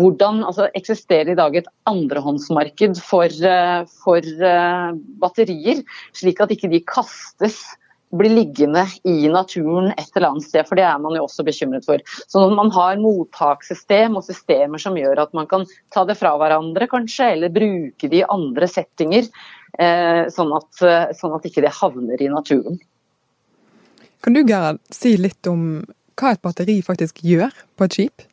Hvordan 0.00 0.40
altså, 0.48 0.70
eksisterer 0.78 1.34
i 1.34 1.36
dag 1.36 1.58
et 1.60 1.68
andrehåndsmarked 1.90 2.96
for, 3.04 3.28
eh, 3.28 3.82
for 4.00 4.32
uh, 4.40 4.96
batterier, 5.20 5.84
slik 6.16 6.40
at 6.40 6.54
ikke 6.54 6.72
de 6.72 6.80
kastes 6.86 7.60
blir 8.10 8.32
liggende 8.34 8.82
i 9.06 9.28
naturen 9.30 9.92
et 9.92 10.08
eller 10.16 10.32
annet 10.32 10.46
sted, 10.48 10.66
for 10.66 10.78
det 10.78 10.86
er 10.86 10.98
man 11.02 11.14
jo 11.14 11.26
også 11.26 11.44
bekymret 11.46 11.86
for. 11.86 12.02
Så 12.26 12.42
når 12.42 12.56
man 12.58 12.72
har 12.74 12.98
mottakssystem 13.02 14.18
og 14.18 14.26
systemer 14.26 14.82
som 14.82 14.98
gjør 14.98 15.22
at 15.26 15.36
man 15.36 15.46
kan 15.50 15.66
ta 15.94 16.04
det 16.08 16.18
fra 16.18 16.34
hverandre 16.40 16.90
kanskje, 16.90 17.34
eller 17.36 17.54
bruke 17.54 18.10
det 18.10 18.22
i 18.22 18.26
andre 18.26 18.66
settinger, 18.70 19.28
eh, 19.30 19.59
sånn 20.34 20.50
at, 20.52 20.82
sånn 21.16 21.32
at 21.36 21.46
ikke 21.48 21.62
det 21.64 21.70
havner 21.72 22.20
i 22.20 22.28
naturen. 22.28 22.76
Kan 24.20 24.36
du 24.36 24.42
Gerhard, 24.44 24.80
si 24.92 25.14
litt 25.16 25.48
om 25.48 25.80
hva 26.20 26.34
et 26.34 26.42
batteri 26.44 26.80
faktisk 26.84 27.22
gjør 27.24 27.54
på 27.78 27.86
et 27.86 27.96
skip? 27.96 28.26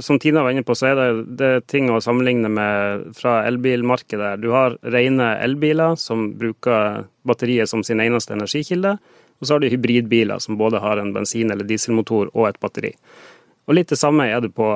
Som 0.00 0.18
Tina 0.20 0.42
var 0.44 0.54
inne 0.54 0.64
på, 0.64 0.74
så 0.76 0.90
er 0.90 0.98
det, 0.98 1.08
det 1.36 1.48
er 1.48 1.64
ting 1.68 1.90
å 1.92 2.00
sammenligne 2.00 2.48
med 2.52 3.10
fra 3.16 3.42
elbilmarkedet. 3.48 4.38
Du 4.40 4.50
har 4.54 4.78
rene 4.94 5.34
elbiler 5.44 5.98
som 6.00 6.30
bruker 6.40 7.04
batteriet 7.28 7.68
som 7.68 7.84
sin 7.84 8.00
eneste 8.00 8.32
energikilde. 8.36 8.96
Og 9.40 9.48
så 9.48 9.56
har 9.56 9.64
du 9.64 9.68
hybridbiler 9.72 10.40
som 10.40 10.56
både 10.60 10.80
har 10.80 11.00
en 11.00 11.12
bensin- 11.12 11.52
eller 11.52 11.68
dieselmotor 11.68 12.30
og 12.32 12.46
et 12.48 12.60
batteri. 12.62 12.92
Og 13.68 13.76
litt 13.76 13.92
det 13.92 14.00
samme 14.00 14.28
er 14.30 14.40
det 14.44 14.52
på, 14.56 14.68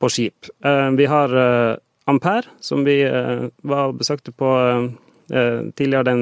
på 0.00 0.12
skip. 0.12 0.48
Eh, 0.64 0.88
vi 0.96 1.08
har 1.10 1.36
eh, 1.36 1.76
Ampere, 2.06 2.52
som 2.60 2.84
vi 2.86 3.00
eh, 3.02 3.48
var 3.66 3.96
besøkte 3.96 4.32
på 4.32 4.52
tidligere 5.26 6.06
den 6.06 6.20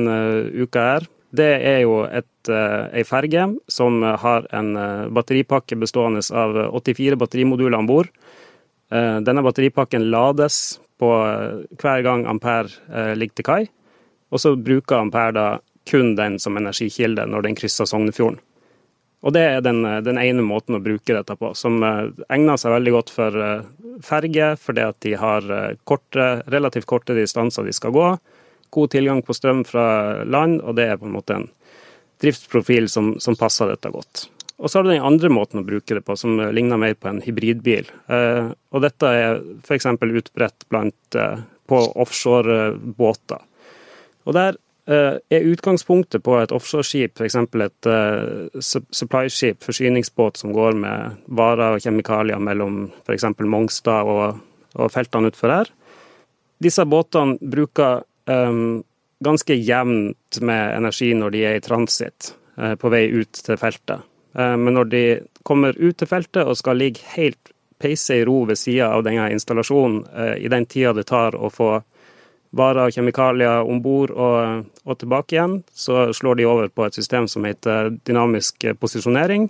uka 0.64 0.80
her. 0.80 1.04
Det 1.34 1.50
er 1.66 1.80
jo 1.82 2.02
et, 2.04 2.48
eh, 2.48 3.00
ei 3.00 3.02
ferge 3.06 3.46
som 3.68 4.02
har 4.02 4.46
en 4.54 4.76
eh, 4.76 5.08
batteripakke 5.10 5.78
bestående 5.80 6.22
av 6.30 6.54
84 6.76 7.18
batterimoduler 7.18 7.78
om 7.78 7.88
bord. 7.88 8.10
Eh, 8.92 9.18
denne 9.24 9.42
batteripakken 9.42 10.06
lades 10.12 10.78
på 11.00 11.10
hver 11.80 12.02
gang 12.06 12.22
Ampere 12.30 13.16
ligger 13.18 13.40
til 13.40 13.44
kai, 13.48 13.62
og 14.30 14.38
så 14.38 14.54
bruker 14.54 15.00
Ampere 15.00 15.34
da 15.34 15.46
kun 15.90 16.14
den 16.14 16.38
som 16.38 16.56
energikilde 16.56 17.26
når 17.26 17.48
den 17.48 17.58
krysser 17.58 17.88
Sognefjorden. 17.90 18.38
Og 19.24 19.32
det 19.32 19.42
er 19.48 19.62
den, 19.64 19.80
den, 20.04 20.18
ene 20.20 20.44
måten 20.44 20.76
å 20.76 20.82
bruke 20.84 21.16
dette 21.16 21.36
på, 21.40 21.54
som 21.56 21.80
egner 21.80 22.58
seg 22.60 22.74
veldig 22.74 22.92
godt 22.92 23.12
for 23.14 23.38
ferge, 24.04 24.50
fordi 24.60 24.84
at 24.84 24.98
de 25.00 25.14
har 25.16 25.46
korte, 25.88 26.26
relativt 26.52 26.84
korte 26.90 27.16
distanser 27.16 27.64
de 27.64 27.72
skal 27.72 27.94
gå 27.96 28.10
god 28.74 28.90
tilgang 28.90 29.22
på 29.22 29.34
strøm 29.34 29.62
fra 29.64 29.86
land, 30.24 30.60
og 30.62 30.76
det 30.78 30.88
er 30.88 30.98
på 30.98 31.08
en 31.08 31.14
måte 31.14 31.38
en 31.38 31.48
driftsprofil 32.22 32.88
som, 32.90 33.14
som 33.22 33.36
passer 33.38 33.70
dette 33.70 33.92
godt. 33.94 34.26
Og 34.58 34.70
så 34.70 34.78
har 34.78 34.86
du 34.86 34.92
den 34.92 35.06
andre 35.06 35.30
måten 35.34 35.60
å 35.60 35.66
bruke 35.66 35.96
det 35.96 36.04
på, 36.06 36.16
som 36.18 36.38
ligner 36.54 36.78
mer 36.80 36.94
på 36.98 37.10
en 37.10 37.22
hybridbil. 37.24 37.90
Eh, 38.06 38.52
og 38.70 38.84
dette 38.84 39.10
er 39.10 39.40
f.eks. 39.66 39.88
utbredt 39.90 40.66
blant, 40.70 41.18
eh, 41.18 41.42
på 41.70 41.80
offshorebåter. 42.04 43.42
Og 44.24 44.36
der 44.36 44.54
eh, 44.54 44.63
er 44.86 45.46
utgangspunktet 45.48 46.20
på 46.26 46.34
et 46.36 46.52
offshoreskip, 46.52 47.16
f.eks. 47.16 47.36
et 47.40 47.88
uh, 47.88 48.60
supply-skip, 48.60 49.62
forsyningsbåt 49.64 50.42
som 50.42 50.52
går 50.52 50.76
med 50.76 51.22
varer 51.32 51.78
og 51.78 51.84
kjemikalier 51.84 52.42
mellom 52.42 52.90
f.eks. 53.06 53.24
Mongstad 53.40 54.10
og, 54.10 54.42
og 54.76 54.92
feltene 54.92 55.32
utenfor 55.32 55.54
her. 55.54 55.72
Disse 56.64 56.84
båtene 56.88 57.38
bruker 57.40 58.04
um, 58.30 58.82
ganske 59.24 59.54
jevnt 59.54 60.40
med 60.40 60.76
energi 60.76 61.12
når 61.16 61.34
de 61.34 61.44
er 61.48 61.58
i 61.58 61.64
transit 61.64 62.34
uh, 62.58 62.74
på 62.80 62.92
vei 62.92 63.06
ut 63.12 63.32
til 63.46 63.58
feltet. 63.60 64.04
Uh, 64.36 64.54
men 64.60 64.76
når 64.78 64.90
de 64.92 65.04
kommer 65.46 65.76
ut 65.78 65.98
til 65.98 66.10
feltet 66.10 66.44
og 66.44 66.58
skal 66.60 66.80
ligge 66.80 67.04
helt 67.16 67.52
peise 67.80 68.20
i 68.20 68.24
ro 68.24 68.44
ved 68.48 68.58
sida 68.58 68.92
av 68.94 69.04
denne 69.06 69.26
installasjonen 69.34 70.04
uh, 70.12 70.34
i 70.38 70.50
den 70.52 70.66
tida 70.70 70.94
det 70.96 71.08
tar 71.10 71.36
å 71.36 71.50
få 71.52 71.76
varer 72.54 72.88
og 72.88 72.94
kjemikalier 72.94 73.66
om 73.66 73.80
bord 73.82 74.12
og, 74.14 74.64
og, 74.84 74.96
tilbake 75.00 75.36
igjen, 75.36 75.58
så 75.74 76.08
slår 76.14 76.38
de 76.38 76.48
over 76.48 76.70
på 76.70 76.86
et 76.86 76.96
system 76.96 77.28
som 77.30 77.46
heter 77.48 77.90
dynamisk 78.06 78.66
posisjonering, 78.80 79.48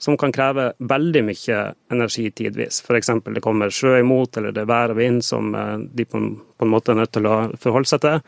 som 0.00 0.16
kan 0.16 0.32
kreve 0.32 0.70
veldig 0.78 1.22
mye 1.28 1.58
energi 1.92 2.30
tidvis. 2.32 2.80
F.eks. 2.86 3.10
det 3.34 3.42
kommer 3.44 3.72
sjø 3.74 3.98
imot, 4.00 4.36
eller 4.36 4.54
det 4.56 4.64
er 4.64 4.70
vær 4.70 4.94
og 4.94 5.00
vind 5.00 5.20
som 5.24 5.52
eh, 5.54 5.74
de 5.92 6.06
på 6.08 6.20
en, 6.20 6.30
på 6.56 6.64
en, 6.64 6.72
måte 6.72 6.94
er 6.94 7.02
nødt 7.02 7.12
til 7.12 7.28
å 7.28 7.40
forholde 7.60 7.90
seg 7.90 8.00
til. 8.06 8.22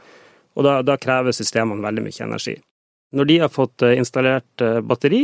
Og 0.53 0.67
da, 0.67 0.75
da 0.85 0.99
krever 1.01 1.33
systemene 1.33 1.85
veldig 1.85 2.05
mye 2.05 2.27
energi. 2.27 2.59
Når 3.17 3.29
de 3.29 3.39
har 3.45 3.53
fått 3.53 3.87
eh, 3.89 3.97
installert 3.97 4.65
eh, 4.65 4.83
batteri, 4.85 5.23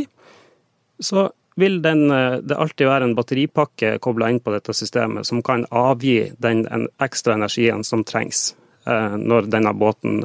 så 1.05 1.29
vil 1.59 1.81
den, 1.83 2.05
det 2.47 2.55
alltid 2.55 2.87
være 2.87 3.09
en 3.09 3.17
batteripakke 3.19 3.97
kobla 3.99 4.29
inn 4.31 4.39
på 4.39 4.53
dette 4.55 4.71
systemet 4.79 5.27
som 5.27 5.41
kan 5.43 5.65
avgi 5.75 6.29
den 6.39 6.63
ekstra 7.03 7.35
energien 7.35 7.83
som 7.83 8.05
trengs 8.07 8.53
når 8.89 9.51
denne 9.53 9.73
båten 9.77 10.23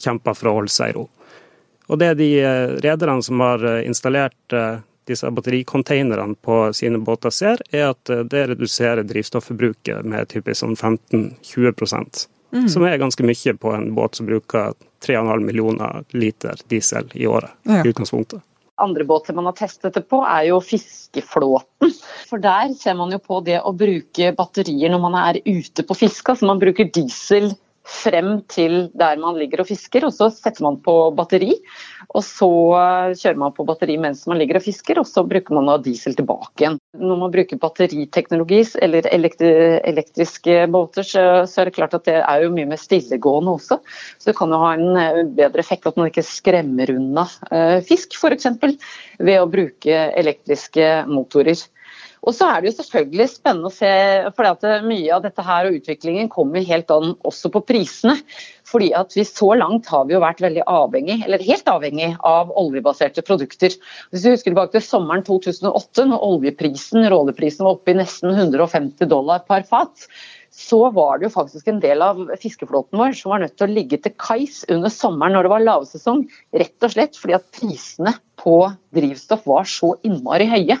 kjemper 0.00 0.36
for 0.38 0.50
å 0.50 0.54
holde 0.60 0.72
seg 0.72 0.92
i 0.92 0.96
ro. 0.96 1.08
Og 1.90 1.98
det 1.98 2.12
er 2.12 2.18
de 2.18 2.30
rederne 2.84 3.22
som 3.26 3.42
har 3.42 3.64
installert 3.82 4.58
disse 5.10 5.30
battericontainerne 5.30 6.34
på 6.34 6.72
sine 6.72 6.98
båter 6.98 7.30
ser, 7.30 7.62
er 7.70 7.90
at 7.90 8.10
eh, 8.10 8.24
det 8.30 8.46
reduserer 8.52 9.06
drivstoffforbruket 9.06 10.06
med 10.06 10.28
typisk 10.30 10.62
sånn 10.62 10.76
15-20 10.76 12.26
mm. 12.52 12.68
Som 12.70 12.86
er 12.86 13.00
ganske 13.00 13.26
mye 13.26 13.56
på 13.64 13.74
en 13.74 13.90
båt 13.96 14.20
som 14.20 14.28
bruker 14.30 14.76
3,5 15.06 15.42
millioner 15.46 16.04
liter 16.12 16.60
diesel 16.70 17.10
i 17.14 17.26
året. 17.26 17.50
Ja. 17.64 17.82
i 17.82 17.90
utgangspunktet. 17.90 18.44
Andre 18.80 19.04
båter 19.04 19.36
man 19.36 19.44
har 19.44 19.56
testet 19.58 19.94
det 19.94 20.06
på, 20.08 20.22
er 20.24 20.46
jo 20.48 20.60
fiskeflåten. 20.64 21.90
For 22.30 22.40
der 22.40 22.70
ser 22.80 22.94
man 22.96 23.10
jo 23.12 23.18
på 23.20 23.42
det 23.44 23.58
å 23.60 23.74
bruke 23.76 24.30
batterier 24.36 24.92
når 24.92 25.02
man 25.02 25.18
er 25.20 25.40
ute 25.44 25.84
på 25.84 25.96
fiske. 25.98 26.32
Altså 26.32 26.48
man 26.48 26.62
bruker 26.62 26.88
diesel 26.88 27.50
frem 27.90 28.40
til 28.50 28.88
der 28.98 29.18
man 29.20 29.38
ligger 29.38 29.62
og 29.62 29.68
fisker, 29.68 30.04
og 30.06 30.14
så 30.14 30.30
setter 30.32 30.64
man 30.64 30.78
på 30.84 30.94
batteri. 31.16 31.56
Og 32.14 32.22
så 32.26 32.48
kjører 33.18 33.38
man 33.40 33.54
på 33.56 33.66
batteri 33.68 33.96
mens 34.00 34.22
man 34.30 34.38
ligger 34.40 34.60
og 34.60 34.64
fisker, 34.64 35.00
og 35.02 35.08
så 35.08 35.24
bruker 35.26 35.56
man 35.56 35.70
diesel 35.84 36.16
tilbake 36.18 36.64
igjen. 36.64 36.78
Når 37.00 37.20
man 37.24 37.34
bruker 37.34 37.60
batteriteknologi 37.60 38.62
eller 38.82 39.08
elektriske 39.10 40.56
båter, 40.72 41.06
så, 41.06 41.24
er 41.44 41.70
det 41.70 41.76
klart 41.76 41.96
at 41.98 42.06
det 42.08 42.18
er 42.20 42.44
jo 42.44 42.54
mye 42.54 42.68
mer 42.70 42.80
stillegående 42.80 43.56
også. 43.58 43.80
Så 44.18 44.30
det 44.30 44.36
kan 44.38 44.54
jo 44.54 44.62
ha 44.62 44.72
en 44.76 45.00
eh, 45.00 45.22
bedre 45.40 45.62
effekt 45.62 45.88
at 45.90 45.98
man 46.00 46.10
ikke 46.10 46.26
skremmer 46.26 46.94
unna 46.94 47.26
eh, 47.50 47.78
fisk, 47.86 48.16
f.eks. 48.18 48.48
ved 49.20 49.36
å 49.40 49.50
bruke 49.50 50.06
elektriske 50.20 50.90
motorer. 51.10 51.58
Og 52.20 52.34
så 52.36 52.50
er 52.50 52.60
det 52.60 52.70
jo 52.70 52.76
selvfølgelig 52.76 53.26
spennende 53.32 53.70
å 53.70 53.74
se, 53.74 53.90
for 54.36 54.80
mye 54.84 55.12
av 55.16 55.22
dette 55.24 55.44
her 55.44 55.68
og 55.68 55.78
utviklingen 55.78 56.28
kommer 56.32 56.66
helt 56.68 56.90
an 56.92 57.14
også 57.26 57.48
på 57.54 57.62
prisene. 57.70 58.18
Fordi 58.70 58.90
at 58.94 59.16
vi 59.16 59.24
Så 59.26 59.48
langt 59.56 59.88
har 59.90 60.04
vi 60.06 60.14
jo 60.14 60.20
vært 60.22 60.42
veldig 60.44 60.62
avhengig, 60.68 61.22
eller 61.24 61.42
helt 61.42 61.70
avhengig 61.70 62.10
av 62.26 62.52
oljebaserte 62.60 63.24
produkter. 63.26 63.72
Hvis 64.12 64.26
vi 64.26 64.34
husker 64.34 64.52
tilbake 64.52 64.76
til 64.76 64.84
sommeren 64.84 65.24
2008, 65.26 66.06
når 66.10 66.26
oljeprisen, 66.28 67.08
råleprisen 67.10 67.66
var 67.66 67.78
oppe 67.78 67.94
i 67.94 67.98
nesten 67.98 68.36
150 68.36 69.10
dollar 69.10 69.42
per 69.48 69.64
fat, 69.66 70.06
så 70.50 70.90
var 70.92 71.18
det 71.18 71.28
jo 71.28 71.34
faktisk 71.36 71.68
en 71.70 71.80
del 71.82 72.02
av 72.04 72.20
fiskeflåten 72.42 72.98
vår 72.98 73.14
som 73.16 73.32
var 73.32 73.42
nødt 73.44 73.54
til 73.56 73.68
å 73.68 73.74
ligge 73.74 74.00
til 74.02 74.14
kais 74.18 74.64
under 74.68 74.90
sommeren 74.92 75.36
når 75.38 75.46
det 75.46 75.52
var 75.54 75.64
lavsesong. 75.64 76.24
Rett 76.58 76.86
og 76.86 76.94
slett 76.94 77.18
fordi 77.18 77.38
at 77.38 77.46
prisene 77.54 78.16
på 78.40 78.56
drivstoff 78.96 79.46
var 79.48 79.68
så 79.70 79.94
innmari 80.06 80.48
høye. 80.50 80.80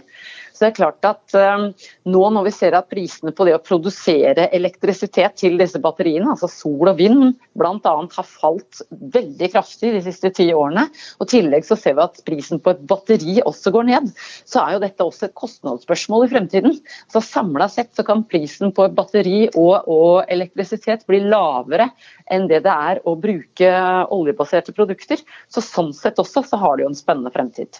Så 0.52 0.64
det 0.64 0.70
er 0.70 0.76
klart 0.76 1.06
at 1.08 1.34
um, 1.36 1.68
nå 2.10 2.22
når 2.34 2.48
vi 2.48 2.52
ser 2.54 2.76
at 2.76 2.90
prisene 2.92 3.32
på 3.36 3.46
det 3.48 3.54
å 3.56 3.62
produsere 3.62 4.48
elektrisitet 4.56 5.38
til 5.40 5.56
disse 5.60 5.80
batteriene, 5.82 6.32
altså 6.32 6.50
sol 6.50 6.90
og 6.90 6.98
vind 6.98 7.36
bl.a. 7.58 7.94
har 8.16 8.28
falt 8.28 8.82
veldig 8.90 9.50
kraftig 9.52 9.94
de 9.94 10.02
siste 10.04 10.32
ti 10.36 10.48
årene, 10.54 10.86
og 11.18 11.28
i 11.28 11.32
tillegg 11.36 11.66
så 11.66 11.78
ser 11.78 11.96
vi 11.98 12.04
at 12.04 12.22
prisen 12.26 12.62
på 12.62 12.74
et 12.74 12.84
batteri 12.90 13.38
også 13.46 13.72
går 13.74 13.88
ned, 13.90 14.10
så 14.48 14.64
er 14.64 14.76
jo 14.76 14.82
dette 14.84 15.06
også 15.06 15.28
et 15.28 15.36
kostnadsspørsmål 15.38 16.26
i 16.26 16.32
fremtiden. 16.34 16.78
Så 17.12 17.22
Samla 17.24 17.68
sett 17.70 17.94
så 17.96 18.04
kan 18.06 18.24
prisen 18.28 18.74
på 18.74 18.86
et 18.86 18.96
batteri 18.96 19.44
og, 19.54 19.86
og 19.90 20.30
elektrisitet 20.32 21.06
bli 21.08 21.22
lavere 21.26 21.90
enn 22.30 22.48
det 22.50 22.64
det 22.66 22.74
er 22.90 23.02
å 23.08 23.16
bruke 23.20 23.70
oljebaserte 24.12 24.74
produkter. 24.76 25.22
Så 25.48 25.64
Sånn 25.70 25.92
sett 25.96 26.18
også 26.18 26.42
så 26.46 26.58
har 26.60 26.76
det 26.76 26.86
jo 26.86 26.90
en 26.90 26.98
spennende 26.98 27.32
fremtid. 27.34 27.78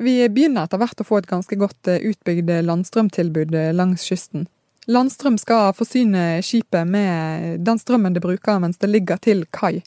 Vi 0.00 0.14
begynner 0.32 0.64
etter 0.64 0.80
hvert 0.80 1.02
å 1.02 1.04
få 1.04 1.18
et 1.20 1.28
ganske 1.28 1.56
godt 1.60 1.88
eh, 1.92 2.00
utbygd 2.08 2.48
landstrømtilbud 2.64 3.52
eh, 3.52 3.72
langs 3.76 4.06
kysten. 4.08 4.46
Landstrøm 4.88 5.36
skal 5.38 5.74
forsyne 5.76 6.40
skipet 6.42 6.88
med 6.88 7.60
den 7.66 7.78
strømmen 7.78 8.16
det 8.16 8.22
bruker 8.24 8.62
mens 8.62 8.80
det 8.80 8.88
ligger 8.88 9.20
til 9.20 9.44
kai. 9.52 9.82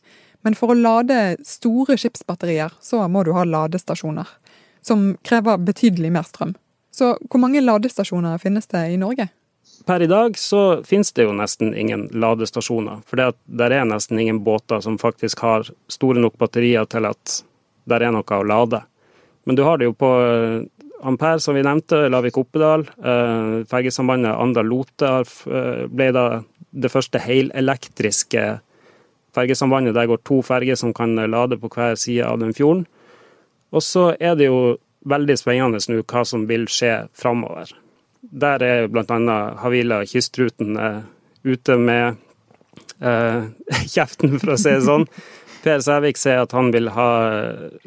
Men 0.45 0.53
for 0.59 0.69
å 0.69 0.77
lade 0.77 1.39
store 1.47 1.97
skipsbatterier, 1.97 2.75
så 2.77 3.01
må 3.09 3.23
du 3.25 3.31
ha 3.33 3.45
ladestasjoner. 3.47 4.29
Som 4.85 5.15
krever 5.25 5.57
betydelig 5.57 6.11
mer 6.13 6.27
strøm. 6.27 6.53
Så 6.93 7.15
hvor 7.25 7.41
mange 7.41 7.63
ladestasjoner 7.63 8.37
finnes 8.37 8.69
det 8.69 8.83
i 8.93 9.01
Norge? 9.01 9.31
Per 9.87 10.03
i 10.03 10.07
dag 10.11 10.37
så 10.37 10.83
finnes 10.85 11.09
det 11.17 11.25
jo 11.25 11.33
nesten 11.33 11.73
ingen 11.73 12.05
ladestasjoner. 12.13 13.01
For 13.09 13.17
det 13.17 13.71
er 13.73 13.89
nesten 13.89 14.21
ingen 14.21 14.43
båter 14.45 14.83
som 14.85 15.01
faktisk 15.01 15.41
har 15.41 15.65
store 15.89 16.21
nok 16.21 16.37
batterier 16.37 16.85
til 16.85 17.09
at 17.09 17.39
det 17.89 17.97
er 17.97 18.13
noe 18.13 18.37
å 18.37 18.45
lade. 18.45 18.85
Men 19.43 19.57
du 19.57 19.63
har 19.67 19.79
det 19.79 19.89
jo 19.89 19.95
på 19.97 20.09
eh, 20.23 20.63
Ampere, 21.03 21.39
som 21.43 21.55
vi 21.57 21.63
nevnte, 21.65 22.05
Lavik-Oppedal. 22.13 22.85
Eh, 23.03 23.55
fergesambandet 23.67 24.37
Andal-Lote 24.39 25.09
eh, 25.19 25.83
ble 25.91 26.09
da 26.15 26.27
det 26.71 26.91
første 26.91 27.19
helelektriske 27.19 28.45
fergesambandet. 29.35 29.95
Der 29.97 30.07
går 30.09 30.23
to 30.23 30.39
ferger 30.45 30.79
som 30.79 30.93
kan 30.95 31.15
lade 31.15 31.59
på 31.59 31.71
hver 31.73 31.99
side 31.99 32.25
av 32.25 32.39
den 32.39 32.55
fjorden. 32.55 32.85
Og 33.73 33.83
så 33.83 34.13
er 34.19 34.37
det 34.39 34.47
jo 34.47 34.77
veldig 35.09 35.35
spennende 35.35 35.81
nå 35.91 36.03
hva 36.07 36.23
som 36.25 36.47
vil 36.47 36.69
skje 36.71 37.09
framover. 37.17 37.73
Der 38.23 38.63
er 38.63 38.87
bl.a. 38.87 39.39
Havila 39.59 40.05
Kystruten 40.07 40.77
ute 41.43 41.77
med 41.77 42.15
eh, 43.03 43.43
kjeften, 43.93 44.37
for 44.39 44.55
å 44.55 44.59
si 44.59 44.71
det 44.71 44.83
sånn. 44.87 45.07
Per 45.63 45.79
Sævik 45.79 46.19
sier 46.19 46.41
at 46.43 46.51
han 46.51 46.73
vil 46.73 46.89
ha 46.91 47.09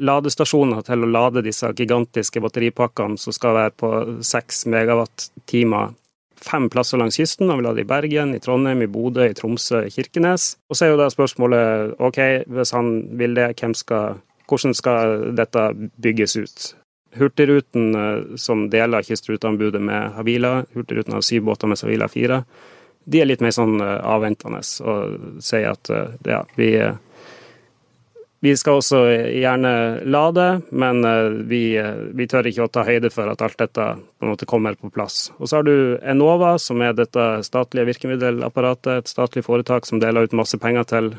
ladestasjoner 0.00 0.80
til 0.86 1.04
å 1.04 1.10
lade 1.10 1.42
disse 1.44 1.68
gigantiske 1.76 2.40
batteripakkene 2.40 3.20
som 3.20 3.34
skal 3.36 3.56
være 3.58 3.74
på 3.76 3.90
6 4.24 4.62
megawatt-timer 4.72 5.92
fem 6.40 6.70
plasser 6.70 7.00
langs 7.00 7.18
kysten. 7.20 7.50
Han 7.50 7.60
vil 7.60 7.68
ha 7.68 7.74
det 7.76 7.84
i 7.84 7.90
Bergen, 7.90 8.34
i 8.34 8.40
Trondheim, 8.40 8.82
i 8.82 8.90
Bodø, 8.90 9.26
i 9.28 9.34
Tromsø, 9.36 9.84
i 9.86 9.92
Kirkenes. 9.92 10.54
Og 10.70 10.78
så 10.78 10.86
er 10.86 10.94
jo 10.94 11.00
da 11.00 11.10
spørsmålet 11.12 11.96
OK, 12.02 12.20
hvis 12.52 12.74
han 12.76 12.90
vil 13.20 13.36
det, 13.36 13.52
skal, 13.76 14.20
hvordan 14.48 14.76
skal 14.76 15.16
dette 15.36 15.68
bygges 16.02 16.36
ut? 16.36 16.68
Hurtigruten 17.16 17.94
eh, 17.96 18.36
som 18.40 18.66
deler 18.72 19.04
kystruteanbudet 19.06 19.80
med 19.80 20.16
Havila, 20.16 20.66
Hurtigruten 20.74 21.16
har 21.16 21.24
syv 21.24 21.46
båter 21.48 21.70
med 21.70 21.80
Havila 21.80 22.08
4, 22.12 22.42
de 23.06 23.20
er 23.22 23.28
litt 23.28 23.40
mer 23.44 23.54
sånn 23.54 23.80
eh, 23.80 24.00
avventende 24.04 24.60
og 24.84 25.40
sier 25.44 25.70
at 25.70 25.88
eh, 25.94 26.16
ja, 26.28 26.42
vi 26.58 26.74
vi 28.44 28.52
skal 28.58 28.78
også 28.78 28.98
gjerne 29.32 29.70
lade, 30.04 30.44
men 30.70 31.00
vi, 31.48 31.60
vi, 32.14 32.26
tør 32.28 32.46
ikke 32.50 32.66
å 32.66 32.70
ta 32.70 32.84
høyde 32.86 33.08
for 33.10 33.32
at 33.32 33.40
alt 33.42 33.56
dette 33.62 33.86
på 33.96 34.26
en 34.26 34.32
måte 34.32 34.48
kommer 34.48 34.76
på 34.76 34.90
plass. 34.92 35.30
Og 35.40 35.48
så 35.48 35.58
har 35.58 35.66
du 35.66 35.96
Enova, 36.04 36.52
som 36.60 36.84
er 36.84 36.92
dette 36.94 37.24
statlige 37.48 37.88
virkemiddelapparatet, 37.88 38.92
et 39.00 39.10
statlig 39.10 39.46
foretak 39.46 39.88
som 39.88 40.02
deler 40.02 40.28
ut 40.28 40.36
masse 40.36 40.60
penger 40.60 40.86
til 40.92 41.10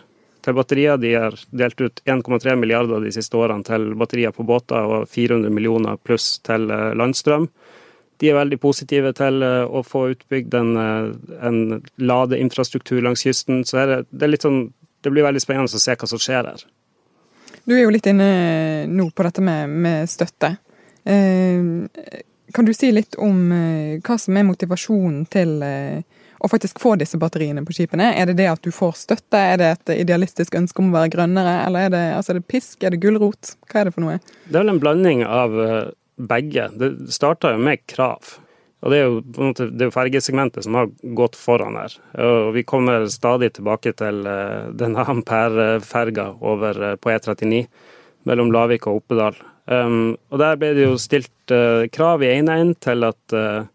til 0.47 0.55
batterier. 0.55 0.99
De 1.01 1.13
har 1.15 1.35
delt 1.51 1.81
ut 1.81 2.01
1,3 2.05 2.55
milliarder 2.59 3.03
de 3.03 3.11
siste 3.15 3.37
årene 3.37 3.65
til 3.67 3.91
batterier 3.99 4.33
på 4.35 4.45
båter 4.47 4.79
og 4.79 5.09
400 5.11 5.53
millioner 5.53 5.99
pluss 6.07 6.37
til 6.47 6.69
eh, 6.71 6.93
landstrøm. 6.97 7.49
De 8.17 8.31
er 8.31 8.39
veldig 8.39 8.59
positive 8.61 9.13
til 9.17 9.43
eh, 9.45 9.63
å 9.67 9.83
få 9.85 10.07
utbygd 10.15 10.57
en, 10.57 10.73
eh, 10.81 11.11
en 11.49 11.59
ladeinfrastruktur 11.99 13.03
langs 13.05 13.25
kysten. 13.27 13.63
Så 13.67 13.83
det, 13.83 14.01
er 14.23 14.33
litt 14.33 14.47
sånn, 14.47 14.69
det 15.03 15.13
blir 15.13 15.27
veldig 15.27 15.43
spennende 15.43 15.79
å 15.79 15.83
se 15.83 15.97
hva 15.97 16.11
som 16.13 16.23
skjer 16.23 16.51
her. 16.53 16.67
Du 17.67 17.75
er 17.75 17.83
jo 17.83 17.91
litt 17.91 18.07
inne 18.07 18.87
nå 18.87 19.09
på 19.11 19.25
dette 19.27 19.43
med, 19.43 19.69
med 19.69 20.07
støtte. 20.07 20.53
Eh, 21.03 21.59
kan 22.55 22.65
du 22.65 22.71
si 22.73 22.93
litt 22.95 23.17
om 23.19 23.51
eh, 23.51 23.97
hva 23.99 24.15
som 24.15 24.37
er 24.39 24.47
motivasjonen 24.47 25.25
til 25.27 25.57
eh, 25.67 25.99
å 26.39 26.47
faktisk 26.47 26.79
få 26.79 26.95
disse 27.01 27.19
batteriene 27.19 27.65
på 27.67 27.75
skipene? 27.75 28.13
Er 28.15 28.29
det 28.29 28.37
det 28.39 28.47
at 28.53 28.63
du 28.63 28.71
får 28.71 28.95
støtte, 29.01 29.41
er 29.41 29.59
det 29.59 29.69
et 29.73 29.93
idealistisk 29.97 30.55
ønske 30.55 30.79
om 30.79 30.93
å 30.93 30.95
være 30.95 31.11
grønnere, 31.17 31.57
eller 31.65 31.89
er 31.89 31.93
det, 31.93 32.03
altså 32.15 32.33
er 32.33 32.39
det 32.39 32.47
pisk, 32.53 32.79
er 32.83 32.95
det 32.95 33.01
gulrot? 33.03 33.57
Hva 33.67 33.81
er 33.81 33.89
det 33.89 33.95
for 33.97 34.05
noe? 34.05 34.19
Det 34.47 34.55
er 34.55 34.63
vel 34.63 34.75
en 34.77 34.83
blanding 34.83 35.25
av 35.27 35.59
eh, 35.65 35.77
begge. 36.31 36.69
Det 36.79 36.93
starta 37.13 37.51
jo 37.51 37.63
med 37.67 37.83
krav. 37.91 38.37
Og 38.85 38.93
Det 38.93 38.97
er 38.97 39.07
jo 39.07 39.51
det 39.73 39.87
er 39.87 39.93
fergesegmentet 39.93 40.65
som 40.65 40.77
har 40.77 40.89
gått 41.17 41.37
foran 41.39 41.79
her. 41.79 41.95
Og 42.21 42.53
Vi 42.53 42.63
kommer 42.63 43.07
stadig 43.09 43.55
tilbake 43.57 43.93
til 43.97 44.25
eh, 44.29 44.69
denne 44.77 45.05
Ampere-ferga 45.13 46.29
over 46.45 46.81
eh, 46.91 46.97
på 47.01 47.09
E39 47.09 47.65
mellom 48.29 48.51
Lavik 48.53 48.85
og 48.87 49.01
Oppedal. 49.01 49.39
Um, 49.67 50.15
og 50.31 50.39
Der 50.39 50.59
ble 50.59 50.71
det 50.77 50.85
jo 50.85 50.99
stilt 51.01 51.51
uh, 51.51 51.87
krav 51.91 52.23
i 52.23 52.29
ene 52.31 52.53
enden 52.55 52.77
til 52.79 53.03
at 53.03 53.35
uh, 53.35 53.65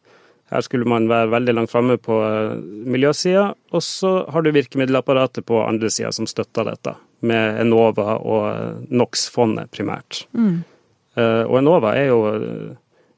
her 0.52 0.64
skulle 0.64 0.88
man 0.88 1.09
være 1.09 1.32
veldig 1.35 1.54
langt 1.56 1.73
framme 1.73 1.99
på 2.00 2.16
uh, 2.23 2.54
miljøsida. 2.88 3.50
Og 3.73 3.85
så 3.85 4.12
har 4.32 4.44
du 4.44 4.52
virkemiddelapparatet 4.54 5.44
på 5.49 5.61
andre 5.64 5.90
sida 5.92 6.12
som 6.16 6.28
støtter 6.28 6.71
dette, 6.71 6.94
med 7.21 7.61
Enova 7.61 8.16
og 8.21 8.88
NOx-fondet 8.88 9.73
primært. 9.75 10.25
Mm. 10.32 10.62
Uh, 11.18 11.45
og 11.45 11.58
Enova 11.60 11.93
er 11.99 12.08
jo 12.08 12.23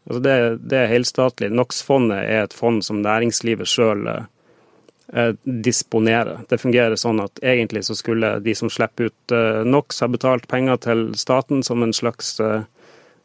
altså 0.08 0.20
det, 0.24 0.36
det 0.70 0.78
er 0.82 0.92
helstatlig. 0.92 1.50
NOx-fondet 1.54 2.20
er 2.22 2.44
et 2.44 2.56
fond 2.56 2.82
som 2.84 3.02
næringslivet 3.04 3.70
sjøl 3.70 4.06
eh, 4.10 5.32
disponerer. 5.44 6.44
Det 6.48 6.60
fungerer 6.60 6.98
sånn 7.00 7.22
at 7.24 7.42
egentlig 7.42 7.84
så 7.88 7.96
skulle 7.98 8.36
de 8.44 8.54
som 8.58 8.72
slipper 8.72 9.10
ut 9.10 9.34
eh, 9.34 9.64
NOx, 9.68 10.02
ha 10.04 10.10
betalt 10.12 10.48
penger 10.50 10.80
til 10.88 11.10
staten 11.18 11.64
som 11.66 11.82
en 11.84 11.96
slags 11.96 12.36
eh, 12.40 12.62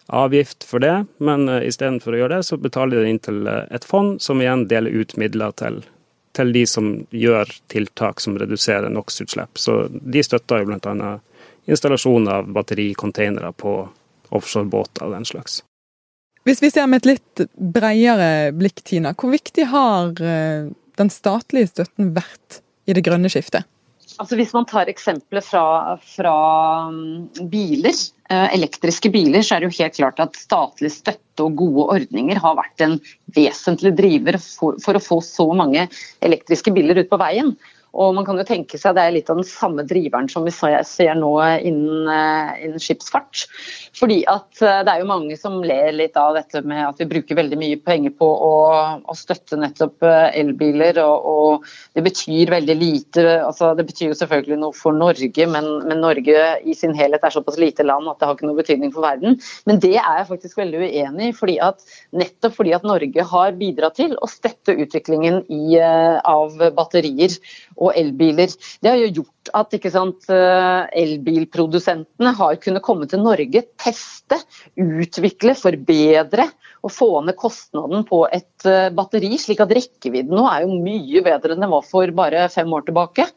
avgift 0.10 0.64
for 0.64 0.80
det, 0.80 1.06
men 1.18 1.50
uh, 1.50 1.62
istedenfor 1.66 2.16
å 2.16 2.22
gjøre 2.24 2.40
det, 2.40 2.48
så 2.48 2.58
betaler 2.58 3.04
de 3.04 3.14
inn 3.14 3.22
til 3.22 3.46
eh, 3.48 3.66
et 3.76 3.86
fond, 3.86 4.18
som 4.22 4.42
igjen 4.42 4.66
deler 4.72 4.96
ut 5.02 5.16
midler 5.22 5.54
til, 5.62 5.84
til 6.38 6.54
de 6.56 6.66
som 6.70 6.92
gjør 7.14 7.54
tiltak 7.70 8.24
som 8.24 8.38
reduserer 8.42 8.90
NOx-utslipp. 8.90 9.62
Så 9.62 9.84
de 9.90 10.24
støtter 10.26 10.64
jo 10.64 10.72
bl.a. 10.72 11.14
installasjon 11.70 12.30
av 12.34 12.50
battericontainere 12.58 13.54
på 13.54 13.76
offshorebåter 14.34 15.06
og 15.06 15.18
den 15.18 15.30
slags. 15.30 15.62
Hvis 16.50 16.64
vi 16.64 16.72
ser 16.74 16.88
med 16.90 17.04
et 17.04 17.12
litt 17.12 17.42
bredere 17.54 18.50
blikk, 18.58 18.82
Tina, 18.82 19.12
hvor 19.14 19.30
viktig 19.30 19.68
har 19.70 20.16
eh, 20.18 20.72
den 20.98 21.12
statlige 21.14 21.70
støtten 21.70 22.10
vært 22.16 22.64
i 22.90 22.96
det 22.98 23.04
grønne 23.06 23.30
skiftet? 23.30 23.68
Altså 24.20 24.36
Hvis 24.36 24.56
man 24.56 24.66
tar 24.68 24.90
eksempler 24.90 25.44
fra, 25.46 25.94
fra 26.02 26.34
mm, 26.90 27.46
biler, 27.54 27.94
eh, 28.34 28.48
elektriske 28.58 29.12
biler, 29.14 29.46
så 29.46 29.56
er 29.56 29.62
det 29.62 29.70
jo 29.70 29.78
helt 29.78 30.00
klart 30.00 30.24
at 30.26 30.42
statlig 30.42 30.90
støtte 30.96 31.46
og 31.46 31.54
gode 31.62 31.86
ordninger 32.00 32.42
har 32.42 32.58
vært 32.58 32.82
en 32.88 32.98
vesentlig 33.38 33.94
driver 34.02 34.40
for, 34.42 34.82
for 34.82 34.98
å 34.98 35.04
få 35.06 35.22
så 35.24 35.46
mange 35.54 35.86
elektriske 36.26 36.74
biler 36.74 37.04
ut 37.04 37.14
på 37.14 37.22
veien. 37.22 37.54
Og 37.98 38.14
man 38.14 38.26
kan 38.28 38.38
jo 38.38 38.46
tenke 38.46 38.78
seg 38.80 38.96
Det 38.98 39.04
er 39.04 39.16
litt 39.16 39.30
av 39.32 39.40
den 39.40 39.48
samme 39.48 39.86
driveren 39.88 40.30
som 40.30 40.46
vi 40.46 40.54
ser 40.54 41.16
nå 41.18 41.32
innen, 41.66 42.10
eh, 42.12 42.66
innen, 42.66 42.82
skipsfart. 42.82 43.46
Fordi 43.98 44.22
at 44.30 44.62
eh, 44.62 44.82
Det 44.86 44.94
er 44.94 45.02
jo 45.02 45.10
mange 45.10 45.38
som 45.40 45.60
ler 45.66 45.92
litt 45.96 46.18
av 46.20 46.36
dette 46.38 46.62
med 46.62 46.84
at 46.86 47.02
vi 47.02 47.10
bruker 47.10 47.40
veldig 47.40 47.60
mye 47.60 47.80
penger 47.82 48.14
på 48.20 48.28
å, 48.30 48.54
å 49.02 49.18
støtte 49.18 49.60
nettopp 49.60 50.06
eh, 50.06 50.40
elbiler. 50.42 51.02
Og, 51.04 51.30
og, 51.34 51.70
Det 51.96 52.06
betyr 52.06 52.54
veldig 52.54 52.78
lite. 52.78 53.26
altså 53.46 53.74
Det 53.78 53.88
betyr 53.90 54.14
jo 54.14 54.20
selvfølgelig 54.22 54.60
noe 54.62 54.78
for 54.78 54.96
Norge, 54.96 55.50
men, 55.50 55.70
men, 55.88 56.00
Norge 56.00 56.46
i 56.64 56.76
sin 56.78 56.96
helhet 56.98 57.26
er 57.26 57.34
såpass 57.34 57.60
lite 57.60 57.84
land 57.84 58.08
at 58.10 58.22
det 58.22 58.30
har 58.30 58.38
ikke 58.38 58.48
noe 58.48 58.60
betydning 58.60 58.94
for 58.94 59.06
verden. 59.06 59.40
Men 59.70 59.82
det 59.82 59.96
er 59.98 60.22
jeg 60.22 60.30
faktisk 60.30 60.62
veldig 60.62 60.86
uenig 60.86 61.32
i. 61.32 61.36
fordi 61.36 61.58
at 61.64 61.82
Nettopp 62.16 62.56
fordi 62.56 62.74
at 62.76 62.86
Norge 62.88 63.26
har 63.32 63.58
bidratt 63.58 63.98
til 64.00 64.16
å 64.20 64.30
støtte 64.30 64.76
utviklingen 64.80 65.42
i, 65.50 65.80
av 65.80 66.56
batterier 66.76 67.34
og 67.80 67.96
elbiler. 67.98 68.52
Det 68.84 68.92
har 68.92 69.00
jo 69.00 69.12
gjort 69.22 69.52
at 69.56 69.76
sant, 69.92 70.30
eh, 70.30 70.82
elbilprodusentene 71.02 72.34
har 72.38 72.60
kunnet 72.62 72.86
komme 72.86 73.08
til 73.10 73.24
Norge, 73.24 73.64
teste, 73.82 74.40
utvikle, 74.78 75.56
forbedre 75.58 76.50
og 76.86 76.94
få 76.94 77.10
ned 77.26 77.36
kostnaden 77.40 78.06
på 78.08 78.22
et 78.32 78.68
eh, 78.68 78.92
batteri, 78.96 79.32
slik 79.42 79.64
at 79.64 79.74
rekkevidden 79.76 80.36
nå 80.36 80.46
er 80.52 80.66
jo 80.66 80.80
mye 80.80 81.24
bedre 81.26 81.56
enn 81.56 81.64
den 81.64 81.74
var 81.74 81.86
for 81.88 82.12
bare 82.16 82.48
fem 82.54 82.72
år 82.76 82.86
tilbake. 82.88 83.28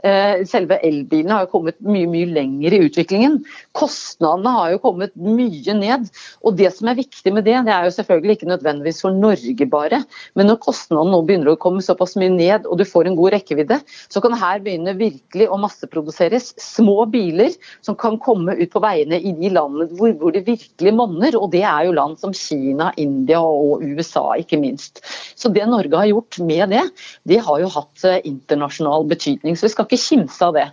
Eh, 0.00 0.44
selve 0.48 0.78
elbilene 0.86 1.34
har 1.34 1.44
jo 1.44 1.52
kommet 1.52 1.76
mye 1.84 2.08
mye 2.08 2.28
lenger 2.32 2.72
i 2.72 2.80
utviklingen. 2.86 3.38
Kostnadene 3.76 4.52
har 4.54 4.74
jo 4.74 4.80
kommet 4.80 5.12
mye 5.20 5.74
ned. 5.76 6.08
Og 6.46 6.56
det 6.56 6.70
som 6.76 6.88
er 6.88 7.00
viktig 7.02 7.34
med 7.36 7.44
det, 7.48 7.58
det 7.66 7.74
er 7.74 7.84
jo 7.84 7.94
selvfølgelig 7.98 8.38
ikke 8.38 8.50
nødvendigvis 8.52 9.02
for 9.04 9.16
Norge 9.16 9.66
bare, 9.70 10.02
men 10.38 10.48
når 10.48 10.60
kostnadene 10.64 11.12
nå 11.12 11.20
begynner 11.26 11.52
å 11.52 11.60
komme 11.60 11.84
såpass 11.84 12.16
mye 12.20 12.32
ned 12.32 12.68
og 12.68 12.80
du 12.80 12.86
får 12.88 13.10
en 13.10 13.18
god 13.18 13.34
rekkevidde, 13.36 13.80
så 14.08 14.22
kan 14.24 14.36
her 14.40 14.62
begynne 14.64 14.96
virkelig 14.98 15.48
å 15.50 15.58
masseproduseres 15.60 16.52
små 16.60 17.04
biler 17.10 17.52
som 17.84 17.98
kan 17.98 18.16
komme 18.22 18.56
ut 18.56 18.72
på 18.72 18.82
veiene 18.82 19.20
i 19.20 19.34
de 19.36 19.52
landene 19.52 19.90
hvor, 19.98 20.14
hvor 20.20 20.34
det 20.34 20.46
virkelig 20.48 20.94
monner. 20.96 21.36
Og 21.36 21.50
det 21.52 21.64
er 21.66 21.88
jo 21.88 21.96
land 21.96 22.16
som 22.22 22.34
Kina, 22.36 22.90
India 23.00 23.42
og 23.44 23.84
USA, 23.84 24.24
ikke 24.40 24.60
minst. 24.60 25.02
Så 25.36 25.52
det 25.52 25.66
Norge 25.68 25.96
har 25.96 26.08
gjort 26.08 26.40
med 26.46 26.72
det, 26.72 26.86
det 27.28 27.40
har 27.44 27.60
jo 27.62 27.70
hatt 27.72 28.06
eh, 28.08 28.20
internasjonal 28.28 29.06
betydning. 29.10 29.58
Så 29.58 29.68
vi 29.68 29.74
skal 29.74 29.89
ikke 29.90 30.02
kimse 30.04 30.46
av 30.46 30.56
det. 30.56 30.66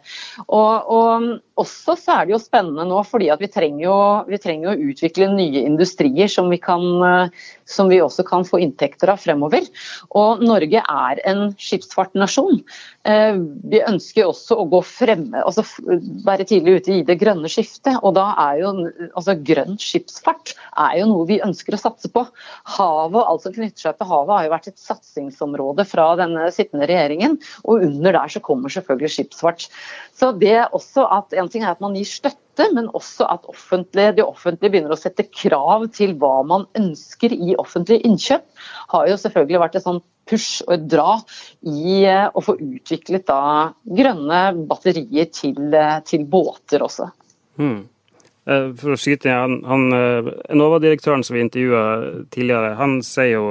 Og, 0.48 0.92
og, 0.94 1.28
også 1.58 1.96
så 1.98 2.20
er 2.20 2.28
det 2.28 2.36
jo 2.36 2.42
spennende 2.42 2.86
nå, 2.88 3.00
fordi 3.08 3.30
vi 3.42 3.50
trenger, 3.52 3.84
jo, 3.88 3.98
vi 4.30 4.40
trenger 4.42 4.72
å 4.72 4.92
utvikle 4.92 5.30
nye 5.34 5.64
industrier 5.66 6.30
som 6.32 6.52
vi, 6.54 6.60
kan, 6.62 6.84
som 7.66 7.90
vi 7.92 8.00
også 8.04 8.26
kan 8.28 8.46
få 8.48 8.62
inntekter 8.64 9.12
av 9.14 9.22
fremover. 9.24 9.66
Og 10.18 10.44
Norge 10.46 10.84
er 10.84 11.22
en 11.30 11.44
skipsfartnasjon. 11.58 12.62
Eh, 13.08 13.40
vi 13.72 13.82
ønsker 13.88 14.30
også 14.30 14.60
å 14.62 14.68
gå 14.70 14.82
fremme, 14.86 15.42
altså 15.42 15.66
være 16.28 16.48
tidlig 16.48 16.82
ute 16.82 16.96
i 17.00 17.06
det 17.08 17.18
grønne 17.22 17.50
skiftet. 17.52 17.98
Og 18.04 18.16
da 18.18 18.30
er 18.48 18.62
jo 18.62 18.74
altså 19.10 19.38
grønn 19.48 19.80
skipsfart 19.82 20.54
er 20.78 21.00
jo 21.02 21.10
noe 21.10 21.28
vi 21.30 21.42
ønsker 21.44 21.76
å 21.76 21.82
satse 21.82 22.12
på. 22.14 22.26
Havet, 22.78 23.22
alt 23.24 23.46
som 23.46 23.56
knytter 23.56 23.88
seg 23.88 23.98
til 23.98 24.12
havet, 24.12 24.36
har 24.36 24.48
jo 24.48 24.54
vært 24.54 24.72
et 24.72 24.82
satsingsområde 24.82 25.88
fra 25.90 26.12
denne 26.20 26.50
sittende 26.54 26.90
regjeringen. 26.90 27.40
Og 27.66 27.88
under 27.88 28.20
der 28.20 28.36
så 28.36 28.44
kommer 28.44 28.74
selvfølgelig 28.74 29.14
skipsfart. 29.16 29.68
Så 30.18 30.32
det 30.38 30.58
også 30.76 31.06
at 31.14 31.34
En 31.38 31.47
ting 31.52 31.64
er 31.64 31.74
at 31.74 31.82
man 31.84 31.96
gir 31.98 32.08
støtte, 32.10 32.68
men 32.74 32.90
også 32.98 33.28
at 33.30 33.48
offentlig, 33.50 34.10
det 34.18 34.26
offentlige 34.26 34.74
begynner 34.74 34.96
å 34.96 35.00
sette 35.00 35.28
krav 35.30 35.88
til 35.96 36.16
hva 36.22 36.42
man 36.48 36.66
ønsker 36.78 37.34
i 37.36 37.58
offentlige 37.60 38.06
innkjøp, 38.08 38.46
har 38.94 39.10
jo 39.12 39.20
selvfølgelig 39.22 39.62
vært 39.64 39.78
et 39.80 39.86
sånt 39.86 40.06
push 40.28 40.64
og 40.68 40.74
et 40.76 40.88
dra 40.92 41.12
i 41.64 42.00
eh, 42.04 42.26
å 42.28 42.44
få 42.44 42.58
utviklet 42.60 43.28
da 43.30 43.70
grønne 44.00 44.42
batterier 44.68 45.30
til, 45.32 45.70
eh, 45.72 46.00
til 46.08 46.26
båter 46.28 46.84
også. 46.84 47.12
Hmm. 47.62 47.86
For 48.48 48.94
å 48.94 48.96
skyte 48.96 49.28
han, 49.28 49.58
han 49.68 49.90
Enova-direktøren 49.92 51.26
som 51.28 51.36
vi 51.36 51.42
intervjua 51.44 51.82
tidligere, 52.32 52.78
han 52.80 53.02
sier 53.04 53.34
jo 53.34 53.48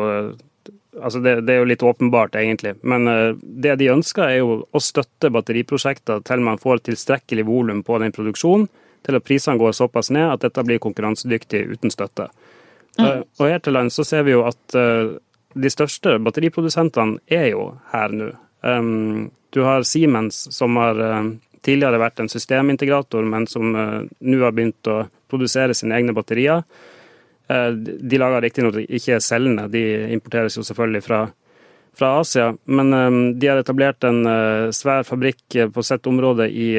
altså 1.03 1.21
det, 1.21 1.41
det, 1.47 1.55
er 1.55 1.63
jo 1.63 1.69
litt 1.71 1.85
åpenbart, 1.85 2.37
egentlig. 2.41 2.75
Men 2.83 3.07
det 3.41 3.77
de 3.81 3.93
ønsker, 3.93 4.25
er 4.27 4.41
jo 4.41 4.59
å 4.71 4.83
støtte 4.83 5.31
batteriprosjekter 5.35 6.25
til 6.27 6.45
man 6.45 6.61
får 6.63 6.85
tilstrekkelig 6.89 7.47
volum 7.49 7.83
på 7.87 8.01
den 8.03 8.15
produksjonen, 8.17 8.69
til 9.07 9.19
at 9.19 9.27
prisene 9.27 9.61
går 9.61 9.77
såpass 9.77 10.11
ned 10.11 10.33
at 10.33 10.43
dette 10.43 10.65
blir 10.67 10.83
konkurransedyktig 10.83 11.63
uten 11.77 11.93
støtte. 11.95 12.27
Mm. 12.99 13.23
Og 13.39 13.45
her 13.45 13.61
til 13.63 13.77
lands 13.77 13.95
så 13.95 14.07
ser 14.09 14.25
vi 14.27 14.35
jo 14.35 14.43
at 14.49 14.77
de 15.57 15.71
største 15.71 16.17
batteriprodusentene 16.27 17.21
er 17.31 17.51
jo 17.53 17.69
her 17.93 18.15
nå. 18.17 18.33
Du 19.55 19.61
har 19.63 19.87
Siemens, 19.87 20.41
som 20.53 20.75
har 20.81 20.99
tidligere 21.65 22.01
vært 22.03 22.25
en 22.25 22.31
systemintegrator, 22.33 23.25
men 23.25 23.47
som 23.47 23.71
nå 23.71 24.43
har 24.43 24.55
begynt 24.57 24.91
å 24.91 25.05
produsere 25.31 25.75
sine 25.77 25.97
egne 25.99 26.15
batterier. 26.17 26.65
Uh, 27.51 27.71
de 27.77 28.21
lager 28.21 28.45
riktignok 28.47 28.79
ikke 28.85 29.21
cellene, 29.23 29.69
de 29.73 29.83
importeres 30.15 30.59
jo 30.59 30.65
selvfølgelig 30.67 31.03
fra, 31.07 31.21
fra 31.97 32.13
Asia. 32.21 32.49
Men 32.67 32.95
um, 32.95 33.21
de 33.39 33.51
har 33.51 33.63
etablert 33.63 34.07
en 34.09 34.23
svær 34.75 35.07
fabrikk 35.09 35.61
på 35.75 35.87
sitt 35.87 36.07
område 36.11 36.49
i 36.51 36.73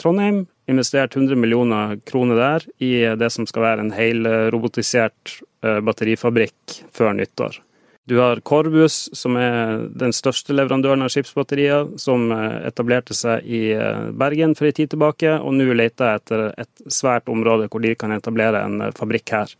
Trondheim. 0.00 0.44
Investert 0.68 1.16
100 1.16 1.38
millioner 1.40 1.96
kroner 2.08 2.36
der 2.36 2.66
i 2.84 2.92
det 3.16 3.30
som 3.32 3.46
skal 3.48 3.64
være 3.64 3.86
en 3.86 3.94
helrobotisert 3.96 5.38
batterifabrikk 5.62 6.82
før 6.92 7.16
nyttår. 7.16 7.62
Du 8.08 8.18
har 8.18 8.40
Corvus, 8.40 9.10
som 9.12 9.36
er 9.36 9.82
den 10.00 10.14
største 10.16 10.54
leverandøren 10.54 11.04
av 11.04 11.10
skipsbatterier, 11.12 11.90
som 12.00 12.30
eh, 12.32 12.54
etablerte 12.70 13.12
seg 13.12 13.44
i 13.44 13.60
eh, 13.74 14.06
Bergen 14.16 14.54
for 14.56 14.64
en 14.64 14.76
tid 14.78 14.94
tilbake, 14.94 15.34
og 15.36 15.52
nå 15.52 15.66
leter 15.76 16.14
jeg 16.14 16.22
etter 16.22 16.44
et 16.64 16.86
svært 16.88 17.28
område 17.28 17.66
hvor 17.68 17.84
de 17.84 17.92
kan 18.00 18.14
etablere 18.16 18.62
en 18.64 18.80
eh, 18.86 18.94
fabrikk 18.96 19.34
her. 19.36 19.52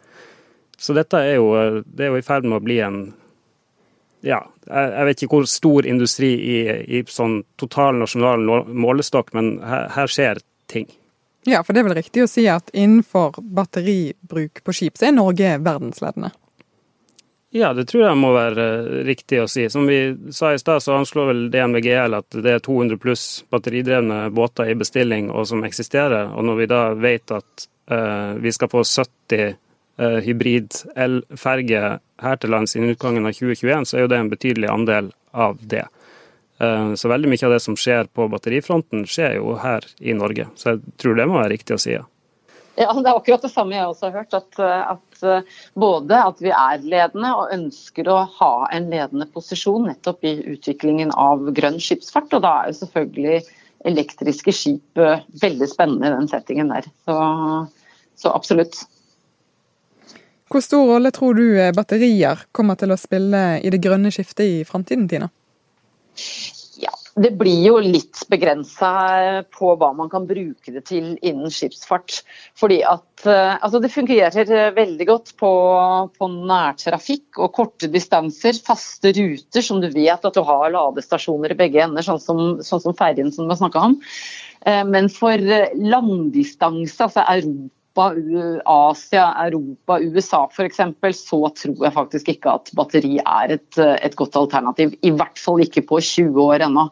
Så 0.78 0.94
dette 0.94 1.18
er 1.18 1.40
jo, 1.40 1.82
det 1.84 2.06
er 2.06 2.12
jo 2.12 2.20
i 2.20 2.26
ferd 2.26 2.46
med 2.46 2.60
å 2.60 2.64
bli 2.64 2.78
en 2.84 3.00
ja, 4.26 4.40
jeg 4.66 5.06
vet 5.06 5.22
ikke 5.22 5.36
hvor 5.36 5.44
stor 5.46 5.86
industri 5.86 6.32
i, 6.34 6.56
i 6.98 7.02
sånn 7.06 7.40
total 7.60 8.00
nasjonal 8.00 8.42
målestokk, 8.66 9.30
men 9.36 9.58
her, 9.62 9.86
her, 9.94 10.10
skjer 10.10 10.40
ting. 10.70 10.88
Ja, 11.46 11.62
for 11.62 11.72
det 11.72 11.82
er 11.82 11.88
vel 11.88 11.98
riktig 12.00 12.24
å 12.24 12.30
si 12.30 12.48
at 12.50 12.72
innenfor 12.74 13.38
batteribruk 13.38 14.64
på 14.66 14.74
skip, 14.74 14.98
så 14.98 15.08
er 15.08 15.14
Norge 15.16 15.54
verdensledende? 15.62 16.32
Ja, 17.54 17.70
det 17.72 17.86
tror 17.88 18.04
jeg 18.04 18.18
må 18.20 18.34
være 18.34 18.64
eh, 18.74 18.98
riktig 19.06 19.38
å 19.40 19.46
si. 19.48 19.68
Som 19.72 19.86
vi 19.88 20.02
sa 20.34 20.50
i 20.52 20.58
stad, 20.60 20.82
så 20.84 20.98
anslår 20.98 21.30
vel 21.30 21.46
DNVGL 21.54 22.18
at 22.18 22.36
det 22.44 22.58
er 22.58 22.64
200 22.64 23.00
pluss 23.00 23.24
batteridrevne 23.48 24.26
båter 24.36 24.68
i 24.68 24.76
bestilling 24.76 25.30
og 25.32 25.46
som 25.48 25.64
eksisterer. 25.64 26.34
Og 26.34 26.44
når 26.44 26.60
vi 26.60 26.68
da 26.68 26.82
vet 26.98 27.32
at 27.32 27.68
uh, 27.88 28.36
vi 28.36 28.52
skal 28.52 28.68
få 28.68 28.84
70 28.84 29.56
uh, 30.00 30.18
hybrid-elferger 30.24 31.98
her 32.22 32.40
til 32.42 32.54
lands 32.54 32.76
innen 32.76 32.94
utgangen 32.94 33.28
av 33.28 33.36
2021, 33.36 33.88
så 33.88 33.98
er 33.98 34.06
jo 34.06 34.12
det 34.12 34.20
en 34.22 34.32
betydelig 34.32 34.70
andel 34.72 35.12
av 35.32 35.58
det. 35.60 35.86
Uh, 36.62 36.94
så 36.98 37.10
veldig 37.10 37.30
mye 37.30 37.46
av 37.46 37.56
det 37.56 37.62
som 37.64 37.78
skjer 37.78 38.10
på 38.14 38.28
batterifronten, 38.32 39.06
skjer 39.06 39.38
jo 39.38 39.58
her 39.62 39.86
i 39.98 40.16
Norge. 40.16 40.48
Så 40.58 40.74
jeg 40.74 40.96
tror 40.98 41.18
det 41.18 41.28
må 41.30 41.40
være 41.40 41.54
riktig 41.56 41.78
å 41.78 41.82
si, 41.82 41.94
ja. 41.94 42.06
Ja, 42.78 42.92
Det 42.94 43.10
er 43.10 43.16
akkurat 43.16 43.42
det 43.42 43.50
samme 43.50 43.74
jeg 43.74 43.90
også 43.90 44.06
har 44.06 44.20
hørt. 44.20 44.34
At, 44.38 44.58
at, 44.62 45.22
eh, 45.26 45.62
både 45.74 46.18
at 46.30 46.42
vi 46.42 46.52
er 46.54 46.84
ledende 46.84 47.32
og 47.34 47.54
ønsker 47.54 48.10
å 48.10 48.20
ha 48.38 48.52
en 48.74 48.86
ledende 48.92 49.26
posisjon 49.34 49.88
nettopp 49.90 50.22
i 50.28 50.36
utviklingen 50.54 51.10
av 51.10 51.42
grønn 51.56 51.80
skipsfart. 51.82 52.36
Og 52.38 52.44
da 52.44 52.52
er 52.60 52.70
jo 52.70 52.78
selvfølgelig 52.84 53.40
elektriske 53.90 54.54
skip 54.54 55.02
eh, 55.02 55.26
veldig 55.42 55.68
spennende 55.70 56.06
i 56.06 56.14
den 56.20 56.30
settingen 56.30 56.70
der. 56.70 56.86
Så, 57.08 57.18
så 58.22 58.34
absolutt. 58.38 58.78
Hvor 60.48 60.64
stor 60.64 60.86
rolle 60.94 61.12
tror 61.12 61.36
du 61.36 61.44
eh, 61.60 61.74
batterier 61.76 62.46
kommer 62.56 62.78
til 62.80 62.94
å 62.94 63.00
spille 63.00 63.58
i 63.60 63.72
det 63.72 63.82
grønne 63.84 64.12
skiftet 64.14 64.46
i 64.46 64.62
framtiden, 64.68 65.04
Tina? 65.10 65.28
Ja, 66.78 66.94
det 67.20 67.34
blir 67.36 67.66
jo 67.66 67.76
litt 67.82 68.22
begrensa 68.30 68.90
på 69.52 69.74
hva 69.76 69.90
man 69.98 70.08
kan 70.12 70.24
bruke 70.28 70.72
det 70.72 70.86
til 70.88 71.10
innen 71.20 71.52
skipsfart. 71.52 72.22
Fordi 72.58 72.80
at 72.80 73.28
eh, 73.28 73.58
altså 73.58 73.82
det 73.84 73.92
fungerer 73.92 74.72
veldig 74.76 75.08
godt 75.12 75.34
på, 75.40 75.52
på 76.16 76.32
nærtrafikk 76.32 77.42
og 77.44 77.52
korte 77.60 77.92
distanser, 77.92 78.56
faste 78.64 79.12
ruter 79.20 79.64
som 79.64 79.84
du 79.84 79.90
vet 79.92 80.24
at 80.24 80.36
du 80.36 80.44
har 80.48 80.72
ladestasjoner 80.72 81.52
i 81.52 81.60
begge 81.60 81.84
ender, 81.84 82.06
sånn 82.06 82.22
som, 82.24 82.44
sånn 82.64 82.86
som 82.88 82.96
ferjen 82.96 83.34
som 83.34 83.44
vi 83.44 83.52
har 83.52 83.60
snakka 83.66 83.88
om. 83.90 83.98
Eh, 84.64 84.84
men 84.88 85.12
for 85.12 85.44
langdistanse, 85.76 87.04
altså 87.04 87.26
Europa 87.26 87.74
Asia, 87.98 89.24
Europa, 89.44 89.98
USA 90.00 90.44
f.eks., 90.46 90.80
så 91.18 91.40
tror 91.62 91.84
jeg 91.84 91.94
faktisk 91.94 92.30
ikke 92.32 92.54
at 92.60 92.72
batteri 92.78 93.18
er 93.18 93.54
et, 93.56 93.78
et, 93.78 94.16
godt 94.18 94.38
alternativ. 94.40 94.94
I 95.02 95.12
hvert 95.14 95.40
fall 95.40 95.64
ikke 95.64 95.84
på 95.88 96.00
20 96.00 96.40
år 96.44 96.66
ennå. 96.68 96.88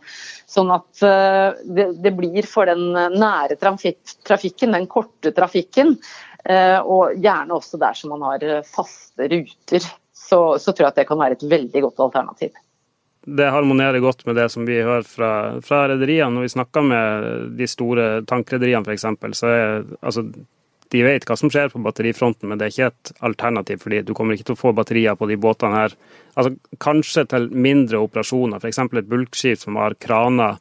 Sånn 0.50 0.72
at 0.74 1.02
eh, 1.06 1.62
det, 1.78 1.88
det 2.04 2.14
blir 2.18 2.48
for 2.48 2.68
den 2.70 2.90
nære 2.94 3.58
trafikken, 3.60 4.76
den 4.76 4.90
korte 4.90 5.34
trafikken, 5.36 5.96
eh, 6.44 6.78
og 6.80 7.16
gjerne 7.22 7.58
også 7.58 7.80
der 7.82 7.98
som 7.98 8.14
man 8.14 8.28
har 8.30 8.46
faste 8.66 9.30
ruter, 9.32 9.90
så, 10.16 10.40
så 10.58 10.72
tror 10.72 10.88
jeg 10.88 10.94
at 10.94 11.02
det 11.02 11.10
kan 11.10 11.20
være 11.20 11.38
et 11.38 11.50
veldig 11.50 11.88
godt 11.88 12.08
alternativ 12.08 12.56
det 13.26 13.50
harmonerer 13.50 13.98
godt 13.98 14.26
med 14.26 14.36
det 14.38 14.46
som 14.54 14.66
vi 14.66 14.76
hører 14.78 15.02
fra, 15.02 15.30
fra 15.64 15.82
rederiene. 15.90 16.30
Når 16.36 16.46
vi 16.46 16.52
snakker 16.54 16.84
med 16.86 17.24
de 17.58 17.66
store 17.66 18.04
tankrederiene 18.28 18.86
f.eks., 18.86 19.06
så 19.40 19.50
er 19.50 19.80
altså, 20.00 20.22
de 20.96 21.04
vet 21.04 21.24
hva 21.28 21.36
som 21.38 21.50
skjer 21.52 21.70
på 21.72 21.80
batterifronten, 21.84 22.48
men 22.48 22.58
det 22.58 22.66
er 22.66 22.74
ikke 22.74 22.90
et 22.90 23.10
alternativ. 23.28 23.82
fordi 23.82 24.02
du 24.02 24.14
kommer 24.16 24.34
ikke 24.34 24.50
til 24.50 24.56
å 24.56 24.62
få 24.62 24.72
batterier 24.76 25.16
på 25.16 25.28
de 25.28 25.36
båtene 25.36 25.82
her. 25.82 25.96
Altså, 26.34 26.54
kanskje 26.80 27.26
til 27.30 27.50
mindre 27.52 28.00
operasjoner, 28.00 28.62
f.eks. 28.62 28.78
et 28.78 29.10
bulkskip 29.10 29.60
som 29.60 29.76
har 29.80 29.94
kraner. 30.00 30.58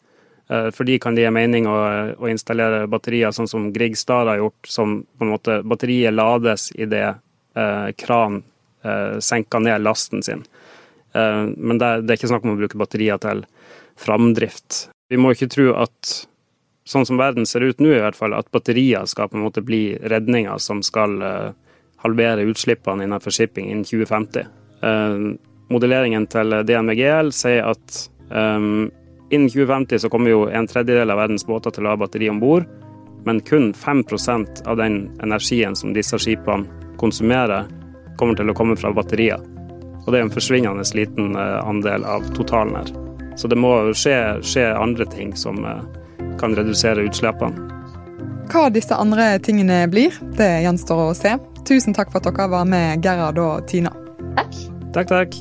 Eh, 0.50 0.69
for 0.76 0.86
de 0.86 1.00
kan 1.02 1.15
det 1.15 1.26
gi 1.26 1.32
mening 1.34 1.69
å, 1.71 1.78
å, 2.19 2.28
installere 2.30 2.86
batterier 2.91 3.34
sånn 3.34 3.50
som 3.50 3.71
Griegstad 3.74 4.30
har 4.30 4.43
gjort, 4.43 4.69
som 4.69 5.00
på 5.17 5.26
en 5.26 5.34
måte 5.34 5.62
batteriet 5.65 6.13
lades 6.13 6.69
idet 6.76 7.15
eh, 7.56 7.89
kran 7.98 8.43
eh, 8.84 9.17
senker 9.19 9.63
ned 9.65 9.82
lasten 9.82 10.21
sin. 10.26 10.45
Eh, 11.15 11.43
men 11.56 11.82
det, 11.82 11.95
det 12.06 12.13
er 12.13 12.19
ikke 12.19 12.34
snakk 12.36 12.45
om 12.45 12.54
å 12.54 12.60
bruke 12.62 12.82
batterier 12.82 13.21
til 13.24 13.45
framdrift. 14.00 14.86
Vi 15.10 15.17
må 15.21 15.34
ikke 15.34 15.50
tro 15.54 15.71
at 15.80 16.26
sånn 16.86 17.06
som 17.06 17.17
verden 17.17 17.48
ser 17.50 17.65
ut 17.65 17.82
nå, 17.82 17.89
i 17.95 18.02
hvert 18.04 18.17
fall, 18.17 18.36
at 18.38 18.52
batterier 18.54 19.08
skal 19.10 19.30
på 19.30 19.39
en 19.39 19.45
måte 19.48 19.63
bli 19.65 19.98
redninga 20.06 20.58
som 20.62 20.84
skal 20.86 21.17
uh, 21.21 21.50
halvere 22.06 22.45
utslippene 22.45 23.08
innenfor 23.08 23.34
shipping 23.34 23.71
innen 23.71 23.88
2050. 23.88 24.45
Uh, 24.84 24.89
eh, 24.89 25.15
modelleringen 25.74 26.28
til 26.30 26.54
DNVGL 26.67 27.32
sier 27.34 27.71
at 27.71 28.02
um, 28.30 28.91
innen 29.34 29.50
2050 29.50 30.04
så 30.04 30.12
kommer 30.13 30.30
jo 30.30 30.43
en 30.45 30.69
tredjedel 30.69 31.10
av 31.10 31.24
verdens 31.24 31.48
båter 31.48 31.74
til 31.74 31.88
å 31.88 31.95
ha 31.95 32.02
batteri 32.04 32.30
om 32.30 32.41
bord, 32.43 32.69
men 33.26 33.41
kun 33.41 33.71
5% 33.74 34.62
av 34.69 34.78
den 34.78 35.08
energien 35.26 35.74
som 35.76 35.95
disse 35.95 36.19
skipene 36.21 36.69
konsumerer, 37.02 37.65
kommer 38.19 38.38
til 38.38 38.54
å 38.54 38.56
komme 38.56 38.78
fra 38.78 38.93
batterier. 38.93 39.41
Og 40.06 40.13
det 40.13 40.19
er 40.19 40.28
en 40.28 40.32
forsvinnende 40.32 40.86
liten 40.95 41.34
andel 41.36 42.06
av 42.06 42.30
totalen 42.38 42.78
her. 42.78 42.91
Så 43.36 43.50
det 43.52 43.58
må 43.60 43.74
skje, 43.98 44.38
skje 44.45 44.69
andre 44.78 45.10
ting 45.10 45.34
som 45.36 45.65
kan 46.39 46.56
redusere 46.58 47.08
utslippene. 47.08 47.71
Hva 48.52 48.69
disse 48.69 48.95
andre 48.95 49.36
tingene 49.43 49.86
blir, 49.89 50.13
det 50.38 50.52
gjenstår 50.65 51.02
å 51.08 51.17
se. 51.17 51.36
Tusen 51.65 51.95
takk 51.98 52.12
for 52.13 52.21
at 52.21 52.30
dere 52.30 52.52
var 52.52 52.69
med, 52.69 53.02
Gerhard 53.04 53.41
og 53.41 53.65
Tina. 53.69 53.91
Takk. 54.38 54.58
Takk, 54.93 55.10
takk. 55.12 55.38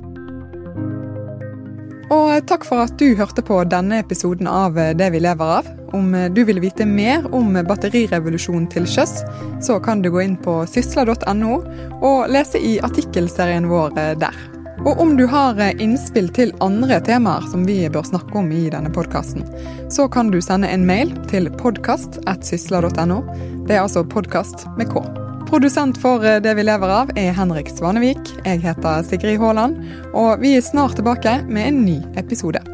Og 2.15 2.33
takk 2.49 2.67
for 2.69 2.85
at 2.85 2.97
du 3.01 3.15
hørte 3.17 3.43
på 3.45 3.59
denne 3.69 4.01
episoden 4.03 4.49
av 4.51 4.77
Det 4.77 5.09
vi 5.13 5.21
lever 5.25 5.53
av. 5.59 5.69
Om 5.95 6.11
du 6.35 6.43
vil 6.45 6.61
vite 6.61 6.87
mer 6.87 7.27
om 7.35 7.55
batterirevolusjonen 7.55 8.67
til 8.73 8.89
sjøs, 8.89 9.21
så 9.63 9.79
kan 9.81 10.03
du 10.03 10.11
gå 10.13 10.25
inn 10.25 10.37
på 10.41 10.63
sysla.no 10.69 11.61
og 12.01 12.33
lese 12.33 12.61
i 12.61 12.77
artikkelserien 12.83 13.69
vår 13.71 13.95
der. 14.21 14.54
Og 14.83 15.01
om 15.01 15.17
du 15.17 15.27
har 15.31 15.59
eh, 15.61 15.75
innspill 15.83 16.29
til 16.35 16.53
andre 16.65 16.99
temaer 17.05 17.47
som 17.51 17.65
vi 17.69 17.79
bør 17.89 18.07
snakke 18.09 18.39
om 18.41 18.51
i 18.53 18.67
denne 18.73 18.91
podkasten, 18.93 19.47
så 19.93 20.09
kan 20.09 20.33
du 20.35 20.41
sende 20.43 20.69
en 20.69 20.87
mail 20.87 21.15
til 21.31 21.51
podkast.sysla.no. 21.61 23.21
Det 23.69 23.77
er 23.77 23.85
altså 23.85 24.05
podkast 24.05 24.67
med 24.79 24.91
K. 24.93 25.05
Produsent 25.49 26.01
for 26.03 26.25
eh, 26.27 26.41
Det 26.43 26.57
vi 26.59 26.67
lever 26.67 26.99
av 26.99 27.15
er 27.19 27.35
Henrik 27.39 27.71
Svanevik. 27.71 28.35
Jeg 28.45 28.65
heter 28.67 29.07
Sigrid 29.07 29.41
Haaland, 29.43 29.79
og 30.13 30.43
vi 30.43 30.57
er 30.59 30.67
snart 30.67 30.99
tilbake 30.99 31.41
med 31.47 31.71
en 31.71 31.85
ny 31.87 32.01
episode. 32.21 32.74